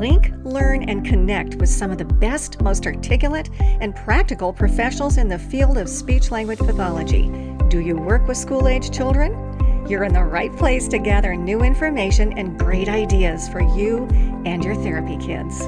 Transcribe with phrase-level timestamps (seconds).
[0.00, 5.28] Link, learn, and connect with some of the best, most articulate, and practical professionals in
[5.28, 7.30] the field of speech language pathology.
[7.68, 9.86] Do you work with school age children?
[9.86, 14.06] You're in the right place to gather new information and great ideas for you
[14.46, 15.60] and your therapy kids.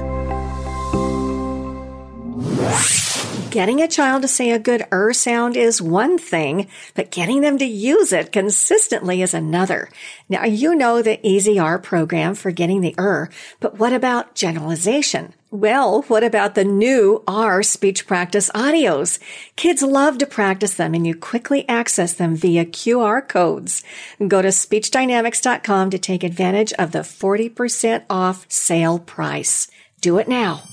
[3.53, 7.59] Getting a child to say a good er sound is one thing, but getting them
[7.59, 9.89] to use it consistently is another.
[10.27, 13.29] Now, you know the Easy R program for getting the er,
[13.59, 15.35] but what about generalization?
[15.51, 19.19] Well, what about the new R speech practice audios?
[19.55, 23.83] Kids love to practice them and you quickly access them via QR codes.
[24.27, 29.67] Go to speechdynamics.com to take advantage of the 40% off sale price.
[30.01, 30.63] Do it now.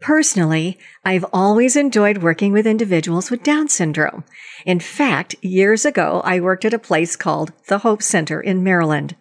[0.00, 4.24] Personally, I've always enjoyed working with individuals with Down syndrome.
[4.64, 9.14] In fact, years ago, I worked at a place called the Hope Center in Maryland.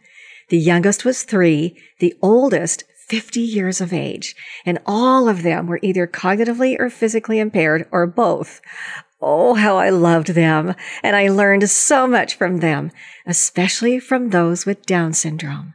[0.47, 5.79] The youngest was three, the oldest 50 years of age, and all of them were
[5.81, 8.61] either cognitively or physically impaired or both.
[9.21, 12.91] Oh, how I loved them, and I learned so much from them,
[13.25, 15.73] especially from those with Down syndrome.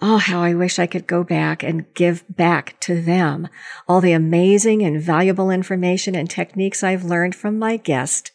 [0.00, 3.48] Oh, how I wish I could go back and give back to them
[3.88, 8.30] all the amazing and valuable information and techniques I've learned from my guest,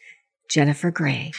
[0.50, 1.34] Jennifer Gray.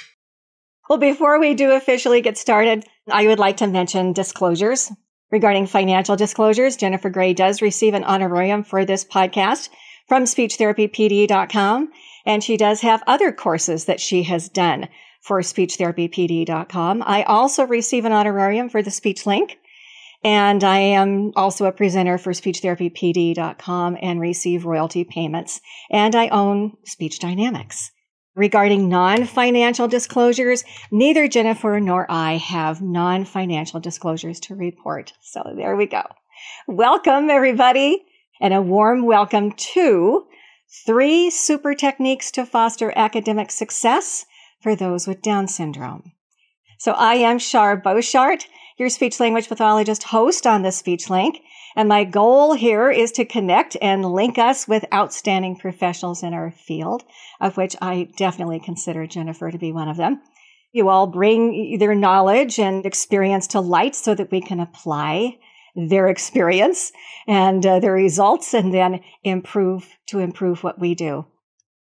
[0.89, 4.93] Well, before we do officially get started, I would like to mention disclosures.
[5.33, 9.71] Regarding financial disclosures, Jennifer Gray does receive an honorarium for this podcast
[10.07, 11.91] from speechtherapypd.com,
[12.27, 14.89] and she does have other courses that she has done
[15.21, 17.03] for speechtherapypd.com.
[17.07, 19.59] I also receive an honorarium for the speech link
[20.25, 25.61] and I am also a presenter for speechtherapypd.com and receive royalty payments.
[25.91, 27.91] And I own Speech Dynamics.
[28.35, 35.13] Regarding non-financial disclosures, neither Jennifer nor I have non-financial disclosures to report.
[35.21, 36.03] So there we go.
[36.67, 38.05] Welcome everybody
[38.41, 40.25] and a warm welcome to
[40.87, 44.25] three super techniques to foster academic success
[44.63, 46.13] for those with Down syndrome.
[46.79, 48.47] So I am Shar Boshart
[48.83, 51.41] your speech language pathologist host on the Speech Link.
[51.77, 56.51] And my goal here is to connect and link us with outstanding professionals in our
[56.51, 57.05] field,
[57.41, 60.21] of which I definitely consider Jennifer to be one of them.
[60.73, 65.39] You all bring their knowledge and experience to light so that we can apply
[65.77, 66.91] their experience
[67.29, 71.25] and uh, their results and then improve to improve what we do.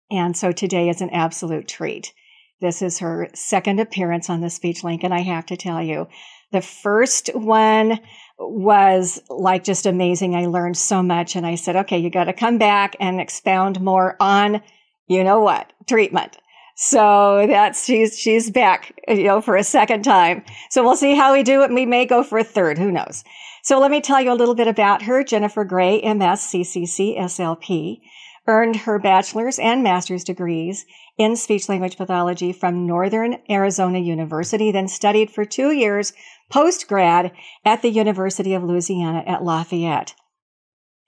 [0.09, 2.13] And so today is an absolute treat.
[2.61, 6.07] This is her second appearance on the Speech Link, and I have to tell you,
[6.51, 7.99] the first one
[8.37, 10.35] was like just amazing.
[10.35, 13.81] I learned so much and I said, okay, you got to come back and expound
[13.81, 14.61] more on,
[15.07, 16.37] you know what, treatment.
[16.75, 20.43] So that's, she's, she's back, you know, for a second time.
[20.69, 21.73] So we'll see how we do it.
[21.73, 22.77] We may go for a third.
[22.77, 23.23] Who knows?
[23.63, 25.21] So let me tell you a little bit about her.
[25.23, 27.99] Jennifer Gray, MS, CCC, SLP
[28.47, 30.85] earned her bachelor's and master's degrees
[31.17, 36.13] in speech language pathology from Northern Arizona University, then studied for two years
[36.49, 37.31] post grad
[37.63, 40.15] at the University of Louisiana at Lafayette.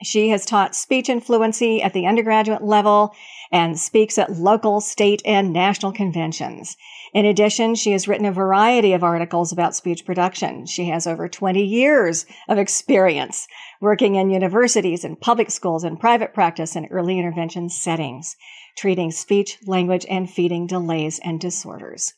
[0.03, 3.13] She has taught speech and fluency at the undergraduate level
[3.51, 6.75] and speaks at local, state, and national conventions.
[7.13, 10.66] In addition, she has written a variety of articles about speech production.
[10.66, 13.47] She has over 20 years of experience
[13.80, 18.35] working in universities and public schools and private practice and early intervention settings,
[18.78, 22.13] treating speech, language, and feeding delays and disorders.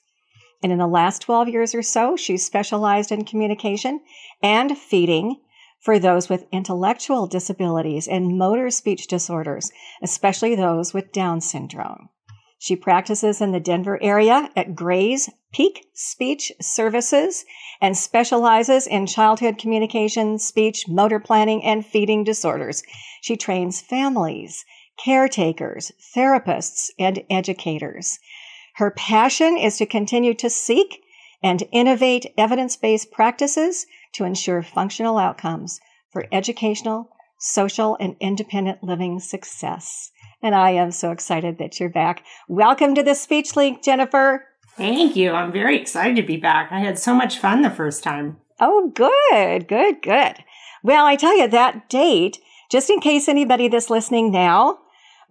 [0.64, 4.00] And in the last 12 years or so, she's specialized in communication
[4.42, 5.42] and feeding
[5.82, 9.70] for those with intellectual disabilities and motor speech disorders,
[10.02, 12.08] especially those with Down syndrome.
[12.58, 17.44] She practices in the Denver area at Gray's Peak Speech Services
[17.82, 22.82] and specializes in childhood communication, speech, motor planning, and feeding disorders.
[23.22, 24.64] She trains families,
[24.98, 28.20] caretakers, therapists, and educators.
[28.78, 31.04] Her passion is to continue to seek
[31.44, 35.80] and innovate evidence-based practices to ensure functional outcomes
[36.12, 40.10] for educational, social, and independent living success.
[40.42, 42.24] And I am so excited that you're back.
[42.48, 44.46] Welcome to the Speech Link, Jennifer.
[44.76, 45.34] Thank you.
[45.34, 46.72] I'm very excited to be back.
[46.72, 48.38] I had so much fun the first time.
[48.60, 50.38] Oh, good, good, good.
[50.82, 52.40] Well, I tell you that date,
[52.72, 54.80] just in case anybody that's listening now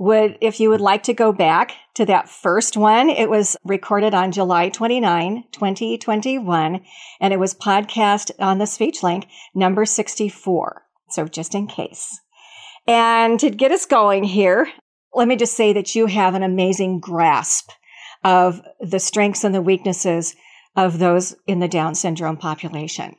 [0.02, 4.14] would, if you would like to go back to that first one, it was recorded
[4.14, 6.80] on July 29, 2021,
[7.20, 10.82] and it was podcast on the speech link number 64.
[11.10, 12.20] So just in case.
[12.88, 14.66] And to get us going here,
[15.14, 17.70] let me just say that you have an amazing grasp
[18.24, 20.34] of the strengths and the weaknesses
[20.74, 23.14] of those in the Down syndrome population.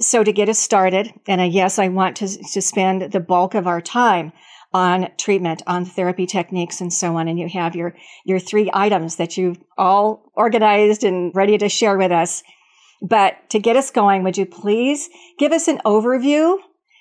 [0.00, 3.66] So to get us started, and yes, I want to, to spend the bulk of
[3.66, 4.32] our time
[4.74, 7.28] on treatment, on therapy techniques and so on.
[7.28, 7.94] And you have your,
[8.26, 12.42] your three items that you've all organized and ready to share with us.
[13.00, 16.58] But to get us going, would you please give us an overview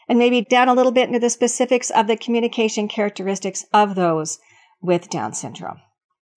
[0.08, 4.38] and maybe down a little bit into the specifics of the communication characteristics of those
[4.82, 5.82] with Down syndrome?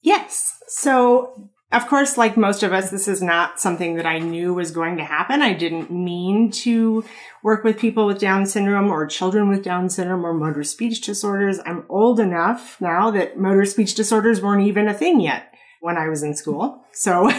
[0.03, 0.55] Yes.
[0.69, 4.71] So of course, like most of us, this is not something that I knew was
[4.71, 5.43] going to happen.
[5.43, 7.05] I didn't mean to
[7.43, 11.61] work with people with Down syndrome or children with Down syndrome or motor speech disorders.
[11.67, 16.09] I'm old enough now that motor speech disorders weren't even a thing yet when I
[16.09, 16.83] was in school.
[16.93, 17.31] So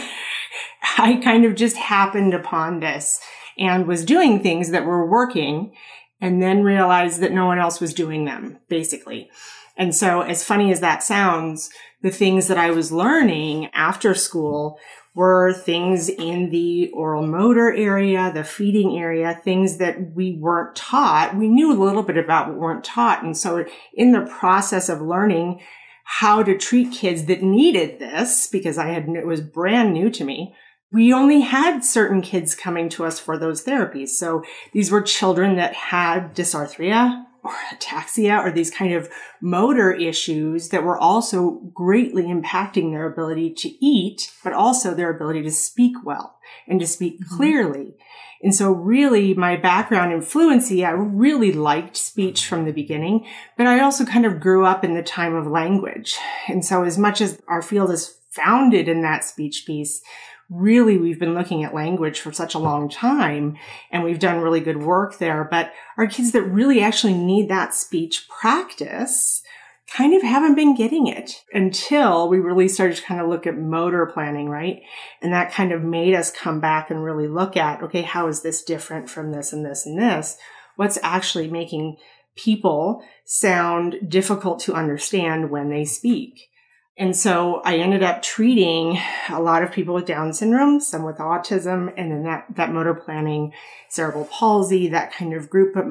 [0.98, 3.20] I kind of just happened upon this
[3.58, 5.74] and was doing things that were working
[6.22, 9.30] and then realized that no one else was doing them, basically.
[9.78, 11.70] And so as funny as that sounds,
[12.02, 14.80] the things that I was learning after school
[15.16, 21.36] were things in the oral motor area, the feeding area, things that we weren't taught.
[21.36, 23.24] We knew a little bit about but weren't taught.
[23.24, 23.66] And so
[23.96, 25.62] in the process of learning
[26.04, 30.24] how to treat kids that needed this, because I had, it was brand new to
[30.24, 30.56] me,
[30.92, 34.10] we only had certain kids coming to us for those therapies.
[34.10, 39.10] So these were children that had dysarthria, or ataxia or these kind of
[39.42, 45.42] motor issues that were also greatly impacting their ability to eat, but also their ability
[45.44, 47.36] to speak well and to speak mm-hmm.
[47.36, 47.96] clearly.
[48.44, 53.26] And so really my background in fluency, I really liked speech from the beginning,
[53.58, 56.18] but I also kind of grew up in the time of language.
[56.48, 60.04] And so as much as our field is founded in that speech piece,
[60.50, 63.58] really we've been looking at language for such a long time
[63.92, 65.48] and we've done really good work there.
[65.50, 69.44] But our kids that really actually need that speech practice
[69.92, 73.58] kind of haven't been getting it until we really started to kind of look at
[73.58, 74.82] motor planning, right?
[75.22, 78.42] And that kind of made us come back and really look at, okay, how is
[78.42, 80.38] this different from this and this and this?
[80.76, 81.98] What's actually making
[82.36, 86.50] people sound difficult to understand when they speak?
[86.98, 89.00] And so I ended up treating
[89.30, 92.96] a lot of people with Down syndrome, some with autism, and then that, that motor
[92.96, 93.54] planning,
[93.88, 95.76] cerebral palsy, that kind of group.
[95.76, 95.86] But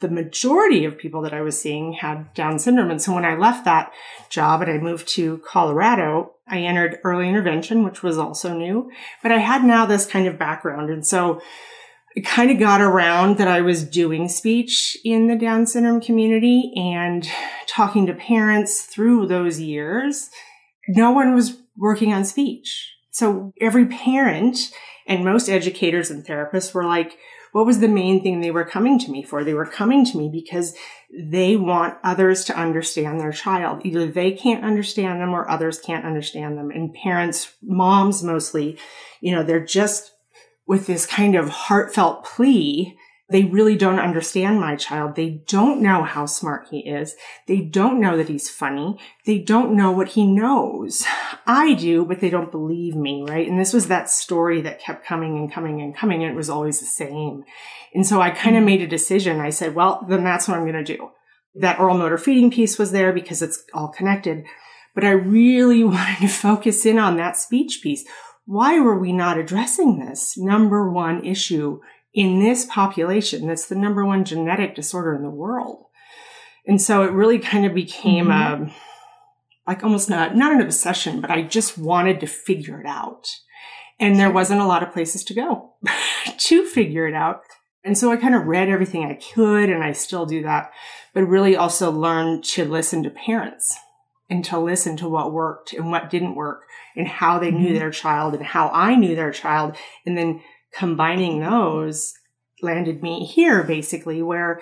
[0.00, 2.90] the majority of people that I was seeing had Down syndrome.
[2.90, 3.92] And so when I left that
[4.30, 8.90] job and I moved to Colorado, I entered early intervention, which was also new,
[9.22, 10.90] but I had now this kind of background.
[10.90, 11.40] And so
[12.16, 16.72] it kind of got around that I was doing speech in the Down syndrome community
[16.74, 17.28] and
[17.68, 20.30] talking to parents through those years.
[20.88, 22.90] No one was working on speech.
[23.10, 24.70] So every parent
[25.06, 27.18] and most educators and therapists were like,
[27.52, 29.44] what was the main thing they were coming to me for?
[29.44, 30.74] They were coming to me because
[31.14, 33.84] they want others to understand their child.
[33.84, 36.70] Either they can't understand them or others can't understand them.
[36.70, 38.78] And parents, moms mostly,
[39.20, 40.12] you know, they're just
[40.66, 42.98] with this kind of heartfelt plea.
[43.28, 45.16] They really don't understand my child.
[45.16, 47.16] They don't know how smart he is.
[47.48, 49.00] They don't know that he's funny.
[49.24, 51.04] They don't know what he knows.
[51.44, 53.48] I do, but they don't believe me, right?
[53.48, 56.22] And this was that story that kept coming and coming and coming.
[56.22, 57.42] And it was always the same.
[57.94, 58.66] And so I kind of mm-hmm.
[58.66, 59.40] made a decision.
[59.40, 61.10] I said, well, then that's what I'm going to do.
[61.56, 64.44] That oral motor feeding piece was there because it's all connected.
[64.94, 68.04] But I really wanted to focus in on that speech piece
[68.46, 71.80] why were we not addressing this number one issue
[72.14, 73.48] in this population?
[73.48, 75.84] That's the number one genetic disorder in the world.
[76.66, 78.64] And so it really kind of became mm-hmm.
[78.64, 78.74] a,
[79.66, 83.28] like almost not, not an obsession, but I just wanted to figure it out.
[83.98, 85.74] And there wasn't a lot of places to go
[86.38, 87.40] to figure it out.
[87.84, 90.70] And so I kind of read everything I could and I still do that,
[91.14, 93.76] but really also learned to listen to parents
[94.28, 96.62] and to listen to what worked and what didn't work
[96.96, 97.78] and how they knew mm-hmm.
[97.78, 99.76] their child and how I knew their child.
[100.04, 100.42] And then
[100.72, 102.12] combining those
[102.62, 104.60] landed me here basically where,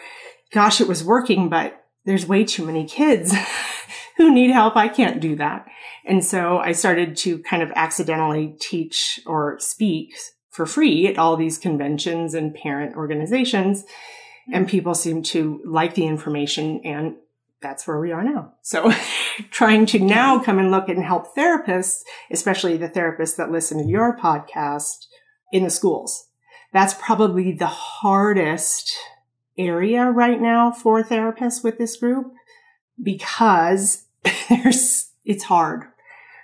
[0.52, 3.35] gosh, it was working, but there's way too many kids
[4.16, 4.76] who need help.
[4.76, 5.66] I can't do that.
[6.04, 10.14] And so I started to kind of accidentally teach or speak
[10.50, 13.85] for free at all these conventions and parent organizations.
[14.52, 17.16] And people seem to like the information and
[17.64, 18.52] that's where we are now.
[18.62, 18.92] So
[19.50, 23.88] trying to now come and look and help therapists, especially the therapists that listen to
[23.88, 25.06] your podcast
[25.50, 26.28] in the schools.
[26.73, 28.94] That's probably the hardest
[29.56, 32.33] area right now for therapists with this group
[33.02, 34.04] because
[34.49, 35.85] there's, it's hard.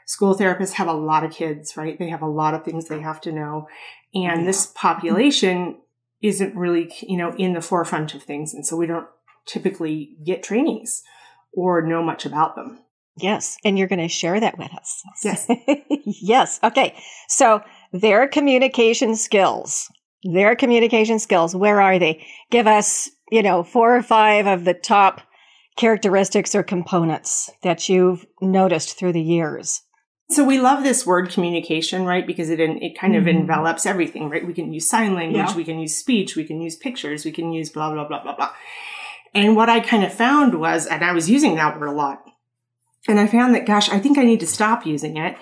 [0.07, 1.99] School therapists have a lot of kids, right?
[1.99, 3.69] They have a lot of things they have to know.
[4.15, 5.77] And this population
[6.23, 8.55] isn't really, you know, in the forefront of things.
[8.55, 9.07] And so we don't
[9.47, 11.03] typically get trainings
[11.53, 12.79] or know much about them.
[13.17, 13.57] Yes.
[13.65, 15.03] And you're going to share that with us.
[15.23, 15.47] Yes.
[16.07, 16.61] yes.
[16.63, 16.95] Okay.
[17.29, 19.91] So their communication skills
[20.23, 22.25] Their communication skills, where are they?
[22.51, 25.23] Give us, you know, four or five of the top
[25.77, 29.83] characteristics or components that you've noticed through the years.
[30.29, 32.27] So we love this word communication, right?
[32.27, 33.41] Because it it kind of mm-hmm.
[33.41, 34.47] envelops everything, right?
[34.47, 35.57] We can use sign language, yeah.
[35.57, 38.37] we can use speech, we can use pictures, we can use blah blah blah blah
[38.37, 38.53] blah.
[39.35, 42.25] And what I kind of found was, and I was using that word a lot,
[43.09, 45.37] and I found that, gosh, I think I need to stop using it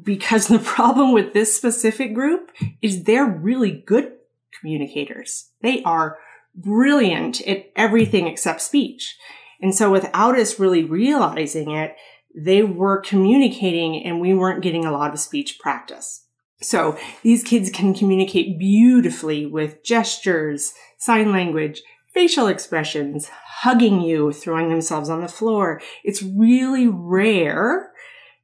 [0.00, 2.50] because the problem with this specific group
[2.80, 4.12] is they're really good
[4.60, 5.50] communicators.
[5.62, 6.18] They are
[6.54, 9.16] brilliant at everything except speech.
[9.60, 11.96] And so without us really realizing it,
[12.34, 16.26] they were communicating and we weren't getting a lot of speech practice.
[16.60, 21.82] So these kids can communicate beautifully with gestures, sign language,
[22.14, 25.80] facial expressions, hugging you, throwing themselves on the floor.
[26.04, 27.92] It's really rare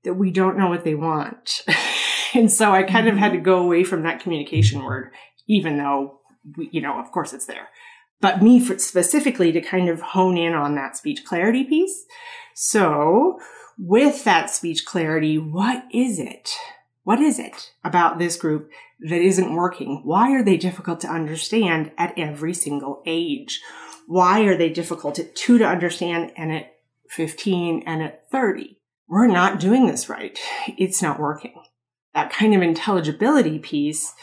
[0.04, 1.62] that we don't know what they want.
[2.34, 3.44] and so I kind of had to mm-hmm.
[3.44, 5.10] go away from that communication word,
[5.46, 6.20] even though,
[6.56, 7.68] we, you know, of course it's there.
[8.20, 12.04] But me for, specifically to kind of hone in on that speech clarity piece.
[12.54, 13.38] So
[13.78, 16.50] with that speech clarity, what is it?
[17.04, 18.70] What is it about this group
[19.00, 20.02] that isn't working?
[20.04, 23.60] Why are they difficult to understand at every single age?
[24.06, 26.76] Why are they difficult at two to understand and at
[27.10, 28.78] 15 and at 30?
[29.08, 30.38] We're not doing this right.
[30.76, 31.62] It's not working.
[32.14, 34.14] That kind of intelligibility piece,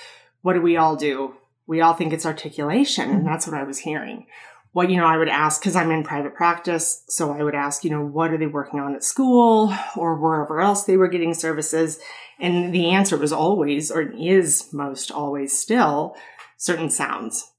[0.42, 1.36] what do we all do?
[1.68, 4.28] We all think it's articulation, and that's what I was hearing.
[4.76, 7.86] What, you know, I would ask, because I'm in private practice, so I would ask,
[7.86, 11.34] you know, what are they working on at school or wherever else they were getting
[11.34, 11.98] services?
[12.42, 16.18] And the answer was always, or is most always still,
[16.58, 17.50] certain sounds.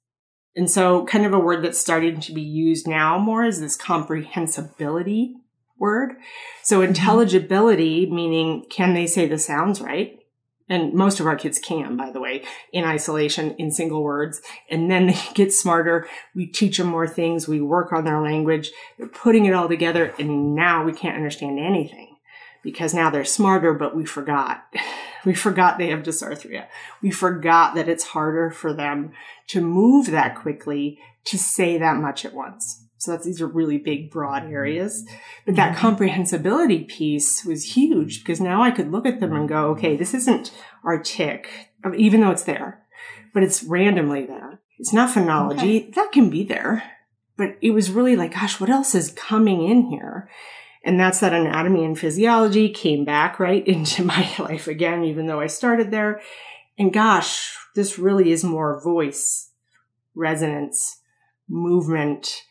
[0.54, 3.78] And so kind of a word that's starting to be used now more is this
[3.78, 5.36] comprehensibility
[5.78, 6.16] word.
[6.62, 6.88] So mm-hmm.
[6.88, 10.18] intelligibility, meaning can they say the sounds right?
[10.68, 12.42] And most of our kids can, by the way,
[12.72, 14.42] in isolation, in single words.
[14.68, 16.08] And then they get smarter.
[16.34, 17.46] We teach them more things.
[17.46, 18.72] We work on their language.
[18.98, 20.12] They're putting it all together.
[20.18, 22.16] And now we can't understand anything
[22.62, 24.64] because now they're smarter, but we forgot.
[25.24, 26.66] We forgot they have dysarthria.
[27.02, 29.10] We forgot that it's harder for them
[29.48, 32.85] to move that quickly to say that much at once.
[33.06, 34.52] So that's, these are really big, broad mm-hmm.
[34.52, 35.06] areas.
[35.46, 35.80] But that mm-hmm.
[35.80, 39.78] comprehensibility piece was huge because now I could look at them and go, mm-hmm.
[39.78, 40.52] okay, this isn't
[40.84, 42.82] artic, um, even though it's there,
[43.32, 44.60] but it's randomly there.
[44.78, 45.84] It's not phonology.
[45.84, 45.90] Okay.
[45.94, 46.82] That can be there.
[47.36, 50.28] But it was really like, gosh, what else is coming in here?
[50.82, 55.40] And that's that anatomy and physiology came back right into my life again, even though
[55.40, 56.20] I started there.
[56.76, 59.50] And gosh, this really is more voice,
[60.14, 61.00] resonance,
[61.48, 62.42] movement,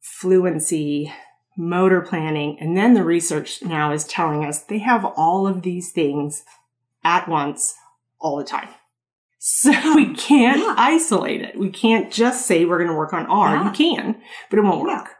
[0.00, 1.12] fluency,
[1.56, 2.56] motor planning.
[2.60, 6.44] And then the research now is telling us they have all of these things
[7.04, 7.74] at once
[8.20, 8.68] all the time.
[9.38, 10.74] So we can't yeah.
[10.76, 11.58] isolate it.
[11.58, 13.54] We can't just say we're going to work on R.
[13.54, 13.64] Yeah.
[13.64, 15.10] You can, but it won't work.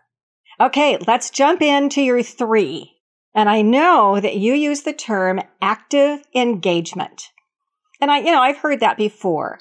[0.61, 2.95] Okay, let's jump into your three.
[3.35, 7.29] And I know that you use the term active engagement.
[8.01, 9.61] And I, you know, I've heard that before,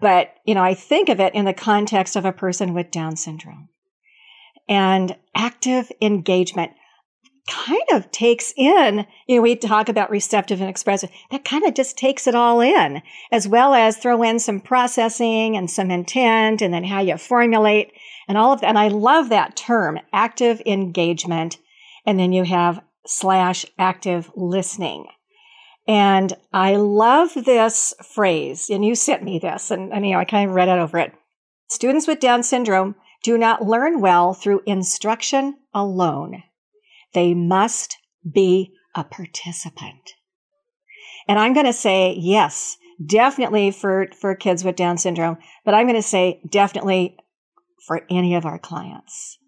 [0.00, 3.16] but, you know, I think of it in the context of a person with Down
[3.16, 3.68] syndrome.
[4.68, 6.72] And active engagement
[7.48, 11.10] kind of takes in, you know, we talk about receptive and expressive.
[11.30, 13.00] That kind of just takes it all in,
[13.32, 17.92] as well as throw in some processing and some intent and then how you formulate
[18.28, 18.68] and all of that.
[18.68, 21.56] And I love that term, active engagement.
[22.04, 25.06] And then you have slash active listening.
[25.86, 30.26] And I love this phrase, and you sent me this, and, and you know, I
[30.26, 31.14] kind of read it over it.
[31.70, 36.42] Students with Down syndrome do not learn well through instruction alone.
[37.14, 37.96] They must
[38.30, 40.12] be a participant.
[41.26, 45.86] And I'm going to say yes, definitely for, for kids with Down syndrome, but I'm
[45.86, 47.16] going to say definitely
[47.86, 49.38] for any of our clients.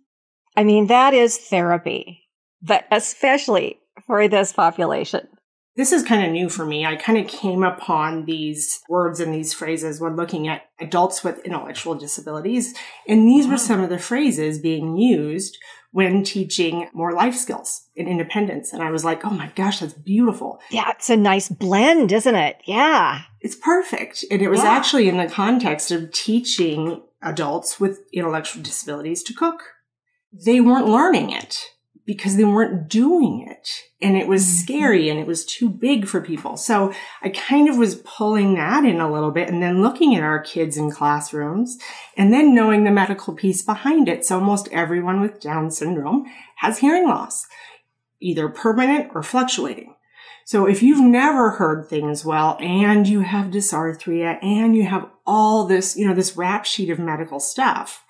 [0.56, 2.28] I mean, that is therapy,
[2.62, 5.28] but especially for this population.
[5.80, 6.84] This is kind of new for me.
[6.84, 11.42] I kind of came upon these words and these phrases when looking at adults with
[11.42, 12.74] intellectual disabilities.
[13.08, 15.56] And these were some of the phrases being used
[15.90, 18.74] when teaching more life skills and independence.
[18.74, 20.60] And I was like, oh my gosh, that's beautiful.
[20.68, 22.60] Yeah, it's a nice blend, isn't it?
[22.66, 23.22] Yeah.
[23.40, 24.22] It's perfect.
[24.30, 24.72] And it was yeah.
[24.72, 29.62] actually in the context of teaching adults with intellectual disabilities to cook.
[30.30, 31.58] They weren't learning it
[32.10, 33.68] because they weren't doing it
[34.02, 34.56] and it was mm-hmm.
[34.64, 36.56] scary and it was too big for people.
[36.56, 40.24] So I kind of was pulling that in a little bit and then looking at
[40.24, 41.78] our kids in classrooms
[42.16, 44.24] and then knowing the medical piece behind it.
[44.24, 46.24] So almost everyone with Down syndrome
[46.56, 47.46] has hearing loss,
[48.20, 49.94] either permanent or fluctuating.
[50.46, 55.64] So if you've never heard things well and you have dysarthria and you have all
[55.64, 58.04] this, you know, this rap sheet of medical stuff.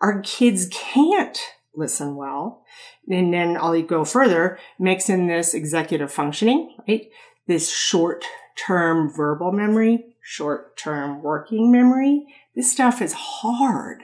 [0.00, 1.38] Our kids can't
[1.74, 2.64] listen well.
[3.08, 7.08] And then I'll go further, mix in this executive functioning, right?
[7.46, 8.24] This short
[8.56, 12.26] term verbal memory, short term working memory.
[12.54, 14.02] This stuff is hard.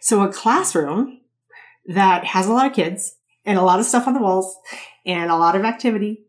[0.00, 1.20] So a classroom
[1.86, 4.56] that has a lot of kids and a lot of stuff on the walls
[5.04, 6.26] and a lot of activity,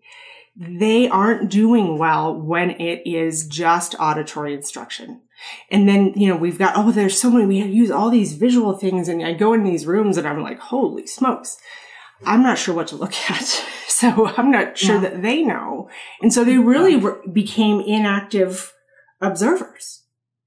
[0.56, 5.22] they aren't doing well when it is just auditory instruction.
[5.70, 8.78] And then, you know, we've got, oh, there's so many, we use all these visual
[8.78, 9.08] things.
[9.08, 11.58] And I go in these rooms and I'm like, holy smokes.
[12.24, 13.64] I'm not sure what to look at.
[13.88, 15.02] So I'm not sure yeah.
[15.02, 15.90] that they know.
[16.22, 17.16] And so they really yeah.
[17.32, 18.74] became inactive
[19.22, 20.04] observers,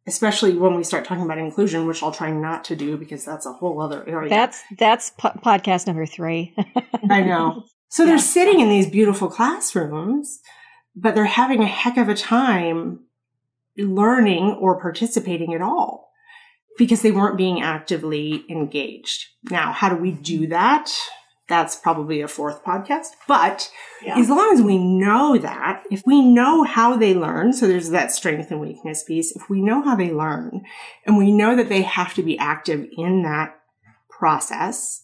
[0.07, 3.47] especially when we start talking about inclusion, which I'll try not to do because that's
[3.47, 4.29] a whole other area.
[4.29, 6.55] That's, that's po- podcast number three.
[7.11, 7.65] I know.
[7.89, 8.11] So yeah.
[8.11, 10.41] they're sitting in these beautiful classrooms,
[10.95, 13.01] but they're having a heck of a time
[13.79, 16.11] learning or participating at all
[16.77, 19.27] because they weren't being actively engaged.
[19.51, 20.93] Now, how do we do that?
[21.49, 23.09] That's probably a fourth podcast.
[23.27, 23.71] But
[24.05, 24.19] yeah.
[24.19, 28.13] as long as we know that, if we know how they learn, so there's that
[28.13, 30.63] strength and weakness piece, if we know how they learn
[31.07, 33.59] and we know that they have to be active in that
[34.11, 35.03] process,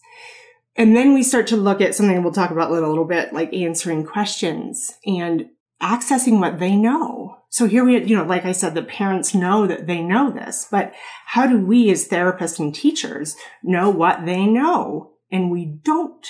[0.75, 3.33] and then we start to look at something we'll talk about in a little bit,
[3.33, 5.49] like answering questions and
[5.81, 7.37] accessing what they know.
[7.49, 10.67] So here we, you know, like I said, the parents know that they know this,
[10.69, 10.93] but
[11.27, 16.27] how do we as therapists and teachers know what they know and we don't?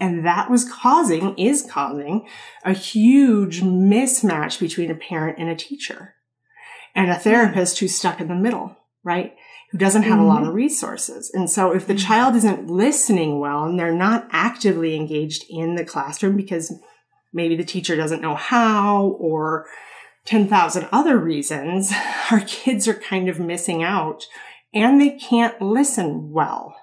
[0.00, 2.28] And that was causing, is causing
[2.64, 6.14] a huge mismatch between a parent and a teacher
[6.94, 9.34] and a therapist who's stuck in the middle, right?
[9.70, 10.22] Who doesn't have mm-hmm.
[10.22, 10.56] a lot of mm-hmm.
[10.56, 11.30] resources.
[11.34, 12.06] And so if the mm-hmm.
[12.06, 16.72] child isn't listening well and they're not actively engaged in the classroom because
[17.32, 19.66] maybe the teacher doesn't know how or
[20.26, 21.92] 10,000 other reasons,
[22.30, 24.26] our kids are kind of missing out
[24.72, 26.76] and they can't listen well.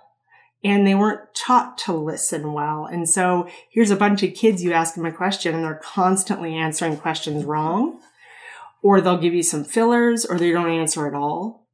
[0.66, 2.86] And they weren't taught to listen well.
[2.86, 6.56] And so here's a bunch of kids you ask them a question and they're constantly
[6.56, 8.02] answering questions wrong,
[8.82, 11.68] or they'll give you some fillers, or they don't answer at all.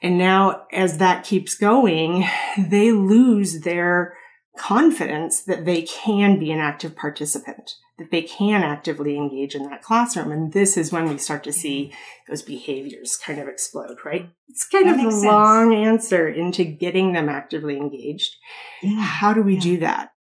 [0.00, 2.24] And now as that keeps going,
[2.58, 4.16] they lose their
[4.56, 9.82] confidence that they can be an active participant that they can actively engage in that
[9.82, 10.32] classroom.
[10.32, 12.32] And this is when we start to see mm-hmm.
[12.32, 14.30] those behaviors kind of explode, right?
[14.48, 15.24] It's kind that of a sense.
[15.24, 18.36] long answer into getting them actively engaged.
[18.82, 19.02] Yeah.
[19.02, 19.60] How do we yeah.
[19.60, 20.12] do that?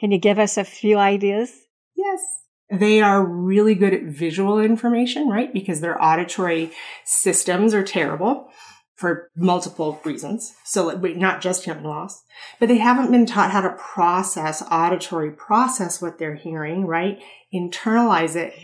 [0.00, 1.52] Can you give us a few ideas?
[1.94, 2.20] Yes.
[2.70, 5.52] They are really good at visual information, right?
[5.52, 6.72] Because their auditory
[7.04, 8.48] systems are terrible
[8.98, 10.54] for multiple reasons.
[10.64, 12.24] So not just hearing loss,
[12.58, 17.22] but they haven't been taught how to process auditory, process what they're hearing, right?
[17.54, 18.54] Internalize it,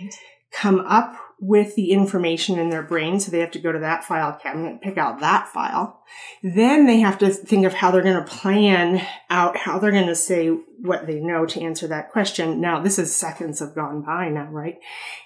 [0.51, 3.21] come up with the information in their brain.
[3.21, 6.03] So they have to go to that file cabinet, pick out that file.
[6.43, 10.07] Then they have to think of how they're going to plan out how they're going
[10.07, 12.61] to say what they know to answer that question.
[12.61, 14.79] Now, this is seconds have gone by now, right?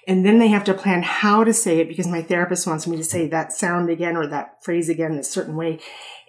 [0.07, 2.97] And then they have to plan how to say it because my therapist wants me
[2.97, 5.79] to say that sound again or that phrase again in a certain way.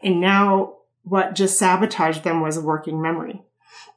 [0.03, 3.43] And now what just sabotaged them was working memory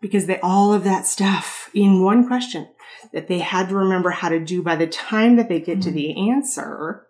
[0.01, 2.69] because they, all of that stuff in one question
[3.11, 5.91] that they had to remember how to do by the time that they get to
[5.91, 6.31] the mm-hmm.
[6.31, 7.07] answer,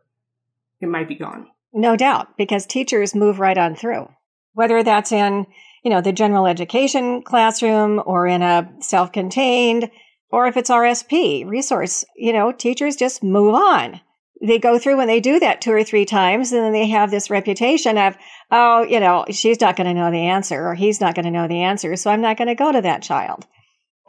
[0.82, 1.48] it might be gone.
[1.74, 4.10] No doubt, because teachers move right on through.
[4.54, 5.48] Whether that's in,
[5.84, 9.90] you know, the general education classroom or in a self-contained
[10.30, 14.02] or if it's RSP resource, you know, teachers just move on.
[14.42, 17.12] They go through and they do that two or three times and then they have
[17.12, 18.18] this reputation of,
[18.52, 21.32] oh, you know, she's not going to know the answer or he's not going to
[21.32, 21.96] know the answer.
[21.96, 23.48] So I'm not going to go to that child.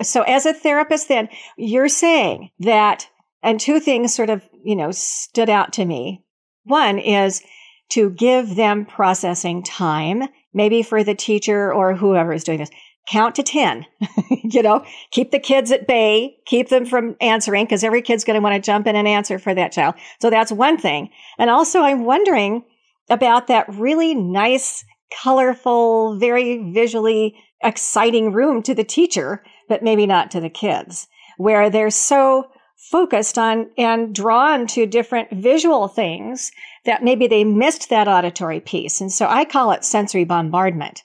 [0.02, 3.08] So as a therapist, then you're saying that,
[3.42, 6.22] and two things sort of, you know, stood out to me.
[6.64, 7.42] One is
[7.90, 12.70] to give them processing time, maybe for the teacher or whoever is doing this.
[13.06, 13.84] Count to 10,
[14.44, 18.34] you know, keep the kids at bay, keep them from answering because every kid's going
[18.34, 19.94] to want to jump in and answer for that child.
[20.22, 21.10] So that's one thing.
[21.38, 22.64] And also I'm wondering
[23.10, 24.86] about that really nice,
[25.22, 31.70] colorful, very visually exciting room to the teacher but maybe not to the kids, where
[31.70, 32.50] they're so
[32.90, 36.52] focused on and drawn to different visual things
[36.84, 39.00] that maybe they missed that auditory piece.
[39.00, 41.02] And so I call it sensory bombardment.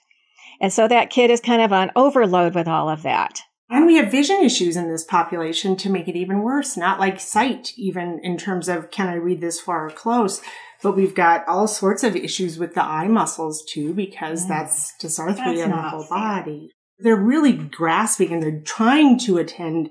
[0.60, 3.40] And so that kid is kind of on overload with all of that.
[3.70, 7.20] And we have vision issues in this population to make it even worse, not like
[7.20, 10.42] sight, even in terms of can I read this far or close,
[10.82, 14.48] but we've got all sorts of issues with the eye muscles too, because mm.
[14.48, 19.90] that's dysarthria in the whole body they're really grasping and they're trying to attend,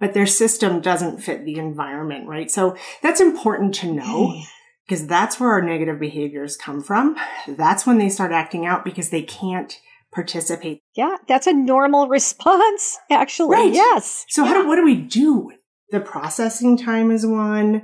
[0.00, 2.50] but their system doesn't fit the environment, right?
[2.50, 4.40] So that's important to know.
[4.86, 7.16] because that's where our negative behaviors come from.
[7.48, 9.80] That's when they start acting out because they can't
[10.12, 10.80] participate.
[10.94, 13.56] Yeah, that's a normal response, actually.
[13.56, 13.72] Right.
[13.72, 14.24] Yes.
[14.28, 14.48] So yeah.
[14.48, 15.52] how do, what do we do?
[15.90, 17.82] The processing time is one.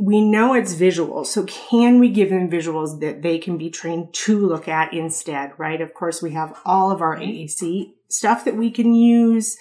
[0.00, 1.24] We know it's visual.
[1.24, 5.52] So can we give them visuals that they can be trained to look at instead,
[5.58, 5.80] right?
[5.80, 9.56] Of course, we have all of our AAC stuff that we can use.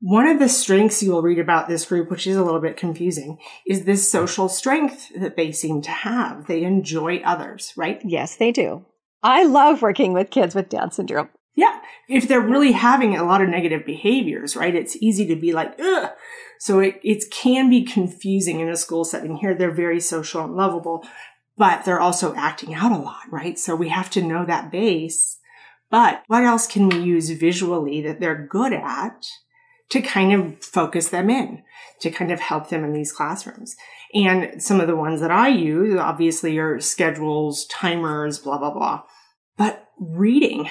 [0.00, 3.38] One of the strengths you'll read about this group, which is a little bit confusing,
[3.66, 6.46] is this social strength that they seem to have.
[6.46, 8.00] They enjoy others, right?
[8.04, 8.84] Yes, they do.
[9.22, 11.30] I love working with kids with Down syndrome.
[11.54, 11.80] Yeah.
[12.08, 14.74] If they're really having a lot of negative behaviors, right?
[14.74, 16.10] It's easy to be like, ugh.
[16.58, 19.36] So it, it can be confusing in a school setting.
[19.36, 21.06] Here, they're very social and lovable,
[21.56, 23.58] but they're also acting out a lot, right?
[23.58, 25.38] So we have to know that base.
[25.90, 29.26] But what else can we use visually that they're good at
[29.90, 31.62] to kind of focus them in,
[32.00, 33.76] to kind of help them in these classrooms?
[34.14, 39.02] And some of the ones that I use obviously are schedules, timers, blah, blah, blah.
[39.56, 40.68] But reading,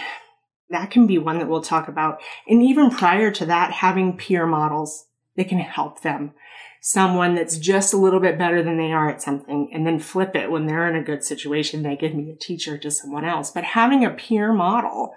[0.69, 2.21] that can be one that we'll talk about.
[2.47, 6.33] And even prior to that, having peer models that can help them.
[6.81, 10.35] Someone that's just a little bit better than they are at something and then flip
[10.35, 11.81] it when they're in a good situation.
[11.83, 15.13] They give me a teacher to someone else, but having a peer model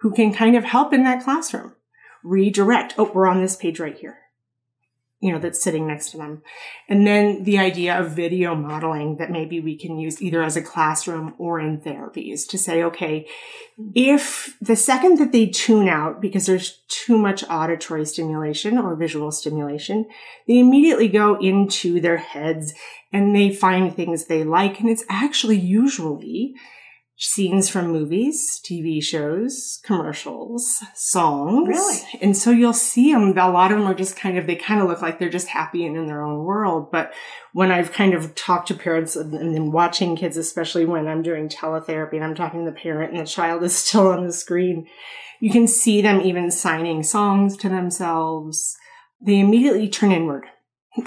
[0.00, 1.74] who can kind of help in that classroom,
[2.22, 2.94] redirect.
[2.98, 4.18] Oh, we're on this page right here
[5.20, 6.42] you know, that's sitting next to them.
[6.88, 10.62] And then the idea of video modeling that maybe we can use either as a
[10.62, 13.26] classroom or in therapies to say, okay,
[13.94, 19.32] if the second that they tune out because there's too much auditory stimulation or visual
[19.32, 20.06] stimulation,
[20.46, 22.72] they immediately go into their heads
[23.12, 24.78] and they find things they like.
[24.78, 26.54] And it's actually usually
[27.20, 31.68] scenes from movies, TV shows, commercials, songs.
[31.68, 31.98] Really?
[32.22, 33.36] And so you'll see them.
[33.36, 35.48] A lot of them are just kind of, they kind of look like they're just
[35.48, 36.92] happy and in their own world.
[36.92, 37.12] But
[37.52, 41.48] when I've kind of talked to parents and, and watching kids, especially when I'm doing
[41.48, 44.86] teletherapy and I'm talking to the parent and the child is still on the screen,
[45.40, 48.76] you can see them even signing songs to themselves.
[49.20, 50.46] They immediately turn inward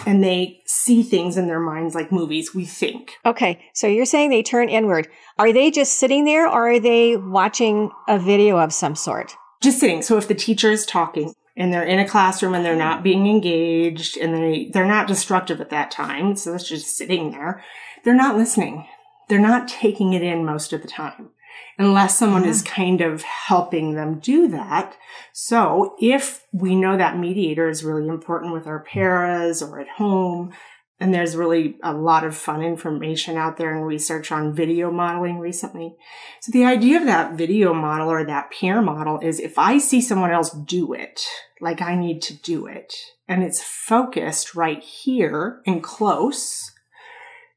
[0.06, 3.14] and they see things in their minds like movies, we think.
[3.26, 5.08] Okay, so you're saying they turn inward.
[5.38, 9.36] Are they just sitting there or are they watching a video of some sort?
[9.62, 10.02] Just sitting.
[10.02, 13.28] So if the teacher is talking and they're in a classroom and they're not being
[13.28, 17.64] engaged and they, they're not destructive at that time, so that's just sitting there,
[18.04, 18.88] they're not listening.
[19.30, 21.30] They're not taking it in most of the time
[21.78, 24.95] unless someone is kind of helping them do that.
[25.34, 30.54] So if we know that mediator is really important with our paras or at home,
[31.00, 35.39] and there's really a lot of fun information out there and research on video modeling
[35.39, 35.95] recently.
[36.41, 40.00] So the idea of that video model or that peer model is if I see
[40.00, 41.26] someone else do it,
[41.60, 42.93] like I need to do it,
[43.28, 46.71] and it's focused right here and close,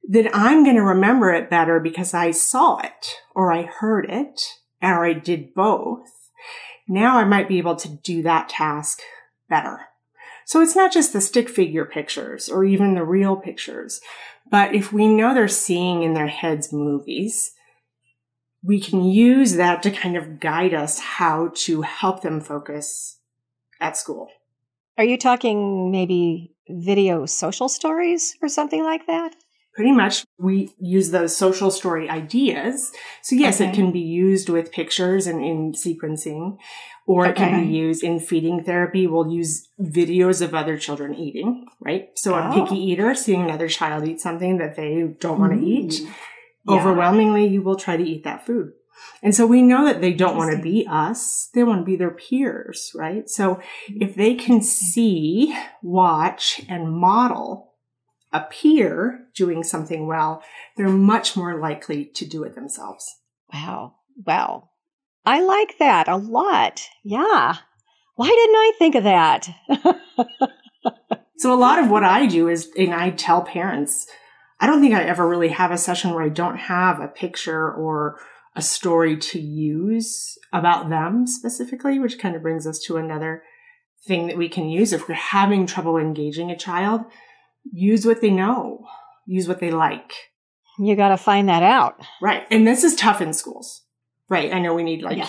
[0.06, 4.42] then I'm going to remember it better because I saw it or I heard it
[4.82, 6.30] or I did both.
[6.86, 9.00] Now I might be able to do that task
[9.48, 9.80] better.
[10.44, 14.02] So it's not just the stick figure pictures or even the real pictures,
[14.50, 17.52] but if we know they're seeing in their heads movies,
[18.62, 23.18] we can use that to kind of guide us how to help them focus
[23.80, 24.28] at school.
[24.98, 29.34] Are you talking maybe video social stories or something like that?
[29.74, 32.92] Pretty much we use those social story ideas.
[33.22, 33.70] So yes, Okay.
[33.70, 36.56] it can be used with pictures and in sequencing,
[37.06, 39.06] or it can be used in feeding therapy.
[39.06, 42.08] We'll use videos of other children eating, right?
[42.14, 42.52] So a Oh.
[42.64, 46.06] picky eater seeing another child eat something that they don't want to eat, Mm.
[46.66, 46.74] Yeah.
[46.76, 48.72] overwhelmingly you will try to eat that food.
[49.22, 51.50] And so we know that they don't want to be us.
[51.52, 53.28] They want to be their peers, right?
[53.28, 53.58] So
[53.88, 57.72] if they can see, watch, and model
[58.32, 60.42] a peer doing something well,
[60.76, 63.04] they're much more likely to do it themselves.
[63.52, 63.96] Wow.
[64.26, 64.70] Wow.
[65.26, 66.82] I like that a lot.
[67.02, 67.56] Yeah.
[68.16, 69.48] Why didn't I think of that?
[71.44, 74.06] So a lot of what I do is, and I tell parents,
[74.60, 77.70] I don't think I ever really have a session where I don't have a picture
[77.70, 78.18] or
[78.56, 83.42] a story to use about them specifically, which kind of brings us to another
[84.06, 84.92] thing that we can use.
[84.92, 87.02] If we're having trouble engaging a child,
[87.72, 88.86] use what they know,
[89.26, 90.12] use what they like.
[90.78, 92.00] you got to find that out.
[92.20, 92.44] Right.
[92.50, 93.82] And this is tough in schools.
[94.28, 94.52] Right.
[94.52, 95.28] I know we need like Yeah.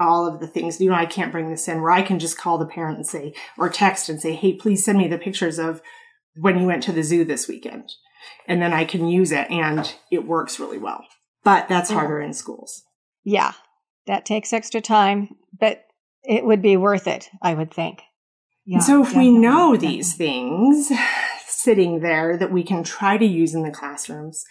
[0.00, 0.80] all of the things.
[0.80, 3.06] You know, I can't bring this in where I can just call the parent and
[3.06, 5.80] say, or text and say, hey, please send me the pictures of
[6.34, 7.90] when you went to the zoo this weekend.
[8.48, 11.04] And then I can use it and it works really well.
[11.44, 11.94] But that's Oh.
[11.94, 12.82] harder in schools.
[13.22, 13.52] Yeah.
[14.06, 15.84] That takes extra time, but
[16.24, 18.02] it would be worth it, I would think.
[18.64, 20.90] Yeah, and so if we know these things
[21.62, 24.44] sitting there that we can try to use in the classrooms,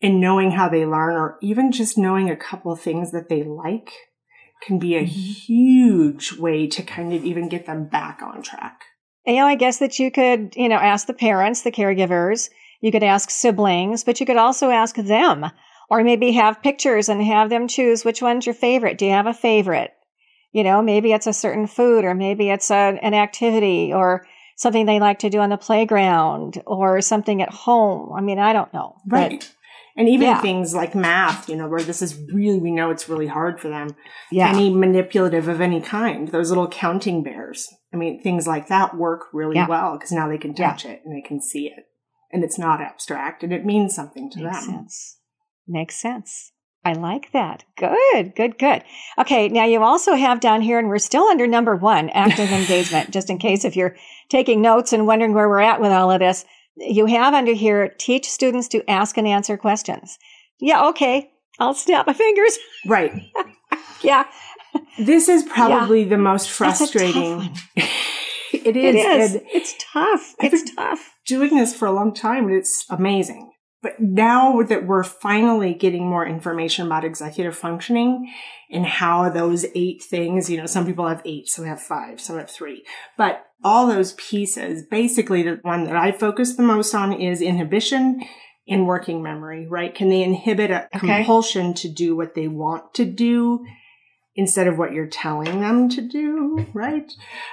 [0.00, 3.42] and knowing how they learn or even just knowing a couple of things that they
[3.42, 3.90] like
[4.62, 5.08] can be a mm-hmm.
[5.08, 8.80] huge way to kind of even get them back on track.
[9.26, 12.48] You know, I guess that you could, you know, ask the parents, the caregivers,
[12.80, 15.46] you could ask siblings, but you could also ask them
[15.90, 18.98] or maybe have pictures and have them choose which one's your favorite.
[18.98, 19.92] Do you have a favorite?
[20.52, 24.26] You know, maybe it's a certain food or maybe it's a, an activity or
[24.58, 28.12] something they like to do on the playground or something at home.
[28.12, 28.96] I mean, I don't know.
[29.06, 29.40] Right.
[29.40, 29.54] But,
[29.96, 30.40] and even yeah.
[30.40, 33.68] things like math, you know, where this is really, we know it's really hard for
[33.68, 33.96] them.
[34.30, 34.48] Yeah.
[34.48, 37.68] Any manipulative of any kind, those little counting bears.
[37.92, 39.66] I mean, things like that work really yeah.
[39.66, 40.92] well because now they can touch yeah.
[40.92, 41.86] it and they can see it
[42.32, 44.46] and it's not abstract and it means something to them.
[44.46, 44.74] Makes them.
[44.74, 45.18] Sense.
[45.66, 46.52] Makes sense.
[46.84, 47.64] I like that.
[47.76, 48.82] Good, good, good.
[49.18, 53.10] Okay, now you also have down here, and we're still under number one, active engagement,
[53.10, 53.96] just in case if you're
[54.28, 56.44] taking notes and wondering where we're at with all of this.
[56.76, 60.18] You have under here, teach students to ask and answer questions.
[60.60, 61.30] Yeah, okay.
[61.58, 62.56] I'll snap my fingers.
[62.86, 63.12] Right.
[64.02, 64.26] yeah.
[64.98, 66.10] This is probably yeah.
[66.10, 67.54] the most frustrating.
[68.52, 68.94] it is.
[68.94, 69.38] It is.
[69.52, 70.34] it's tough.
[70.40, 71.14] It's tough.
[71.26, 73.50] Doing this for a long time, and it's amazing.
[73.80, 78.32] But now that we're finally getting more information about executive functioning
[78.70, 82.38] and how those eight things, you know, some people have eight, some have five, some
[82.38, 82.84] have three,
[83.16, 88.20] but all those pieces, basically the one that I focus the most on is inhibition
[88.66, 89.94] in working memory, right?
[89.94, 90.98] Can they inhibit a okay.
[90.98, 93.64] compulsion to do what they want to do
[94.34, 97.10] instead of what you're telling them to do, right?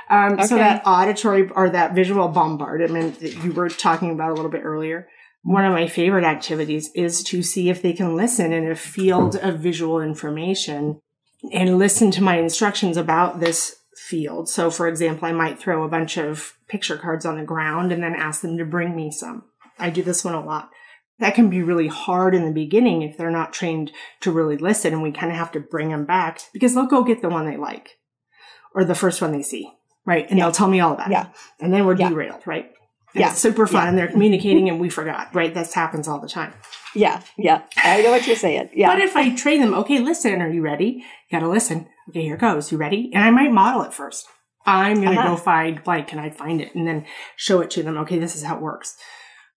[0.09, 0.45] Um, okay.
[0.47, 4.63] So that auditory or that visual bombardment that you were talking about a little bit
[4.63, 5.07] earlier
[5.45, 9.35] one of my favorite activities is to see if they can listen in a field
[9.35, 10.99] of visual information
[11.53, 14.49] and listen to my instructions about this field.
[14.49, 18.01] So, for example, I might throw a bunch of picture cards on the ground and
[18.01, 19.43] then ask them to bring me some.
[19.77, 20.71] I do this one a lot.
[21.19, 24.93] That can be really hard in the beginning if they're not trained to really listen
[24.93, 27.45] and we kind of have to bring them back because they'll go get the one
[27.45, 27.99] they like
[28.73, 29.71] or the first one they see,
[30.07, 30.27] right?
[30.27, 30.45] And yeah.
[30.45, 31.27] they'll tell me all about yeah.
[31.27, 31.35] it.
[31.59, 32.09] And then we're yeah.
[32.09, 32.71] derailed, right?
[33.15, 33.31] Yeah.
[33.31, 33.83] It's super fun.
[33.83, 33.89] Yeah.
[33.89, 35.53] And they're communicating and we forgot, right?
[35.53, 36.53] This happens all the time.
[36.93, 37.21] Yeah.
[37.37, 37.63] Yeah.
[37.77, 38.69] I know what you're saying.
[38.73, 38.93] Yeah.
[38.93, 41.03] But if I train them, okay, listen, are you ready?
[41.29, 41.87] You gotta listen.
[42.09, 42.71] Okay, here goes.
[42.71, 43.11] You ready?
[43.13, 44.27] And I might model it first.
[44.65, 45.35] I'm going to uh-huh.
[45.35, 46.73] go find, like, can I find it?
[46.73, 47.97] And then show it to them.
[47.99, 48.95] Okay, this is how it works.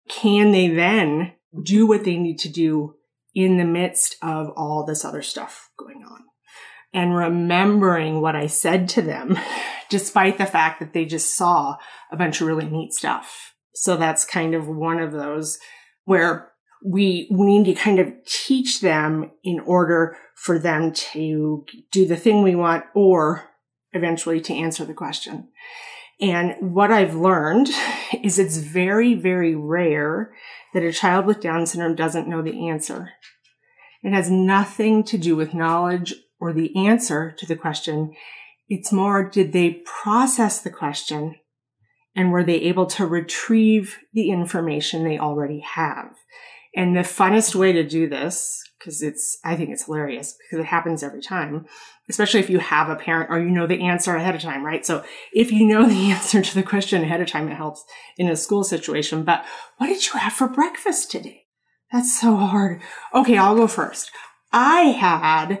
[0.07, 2.95] Can they then do what they need to do
[3.33, 6.25] in the midst of all this other stuff going on?
[6.93, 9.37] And remembering what I said to them,
[9.89, 11.77] despite the fact that they just saw
[12.11, 13.53] a bunch of really neat stuff.
[13.73, 15.59] So that's kind of one of those
[16.05, 16.51] where
[16.83, 22.15] we, we need to kind of teach them in order for them to do the
[22.15, 23.49] thing we want or
[23.93, 25.49] eventually to answer the question.
[26.21, 27.69] And what I've learned
[28.23, 30.33] is it's very, very rare
[30.73, 33.11] that a child with Down syndrome doesn't know the answer.
[34.03, 38.13] It has nothing to do with knowledge or the answer to the question.
[38.67, 41.35] It's more, did they process the question
[42.15, 46.15] and were they able to retrieve the information they already have?
[46.75, 50.67] And the funnest way to do this, because it's, I think it's hilarious because it
[50.67, 51.65] happens every time,
[52.09, 54.85] especially if you have a parent or you know the answer ahead of time, right?
[54.85, 57.83] So if you know the answer to the question ahead of time, it helps
[58.17, 59.23] in a school situation.
[59.23, 59.43] But
[59.77, 61.45] what did you have for breakfast today?
[61.91, 62.81] That's so hard.
[63.15, 64.11] Okay, I'll go first.
[64.51, 65.59] I had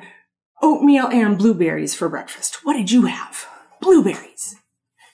[0.61, 2.65] oatmeal and blueberries for breakfast.
[2.65, 3.47] What did you have?
[3.81, 4.55] Blueberries.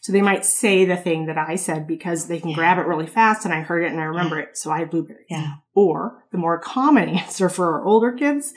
[0.01, 2.55] So they might say the thing that I said because they can yeah.
[2.55, 4.55] grab it really fast and I heard it and I remember it.
[4.55, 5.25] So I had blueberries.
[5.29, 5.55] Yeah.
[5.73, 8.53] Or the more common answer for our older kids,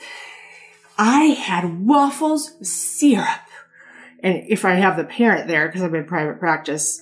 [0.97, 3.25] I had waffles syrup.
[4.21, 7.01] And if I have the parent there, because I'm in private practice,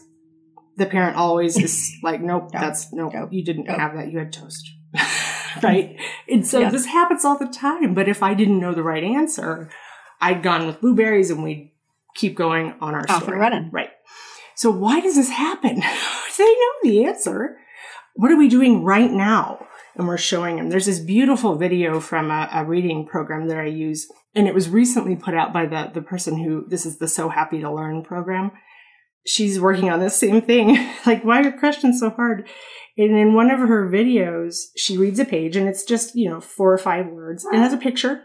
[0.78, 3.73] the parent always is like, nope, no, that's nope, no, you didn't no.
[3.73, 4.12] have that.
[4.12, 4.71] You had toast.
[5.63, 5.98] right.
[6.30, 6.70] And so yeah.
[6.70, 7.93] this happens all the time.
[7.93, 9.70] But if I didn't know the right answer,
[10.22, 11.72] I'd gone with blueberries and we'd
[12.15, 13.34] keep going on our Off story.
[13.34, 13.70] and running.
[13.72, 13.89] Right.
[14.56, 15.76] So why does this happen?
[16.38, 17.58] they know the answer.
[18.15, 19.65] What are we doing right now?
[19.96, 20.70] And we're showing them.
[20.70, 24.70] There's this beautiful video from a, a reading program that I use, and it was
[24.70, 28.04] recently put out by the, the person who, this is the So Happy to Learn
[28.04, 28.52] program.
[29.26, 30.78] She's working on the same thing.
[31.06, 32.48] like, why are questions so hard?
[32.97, 36.41] And in one of her videos, she reads a page and it's just, you know,
[36.41, 38.23] four or five words and has a picture.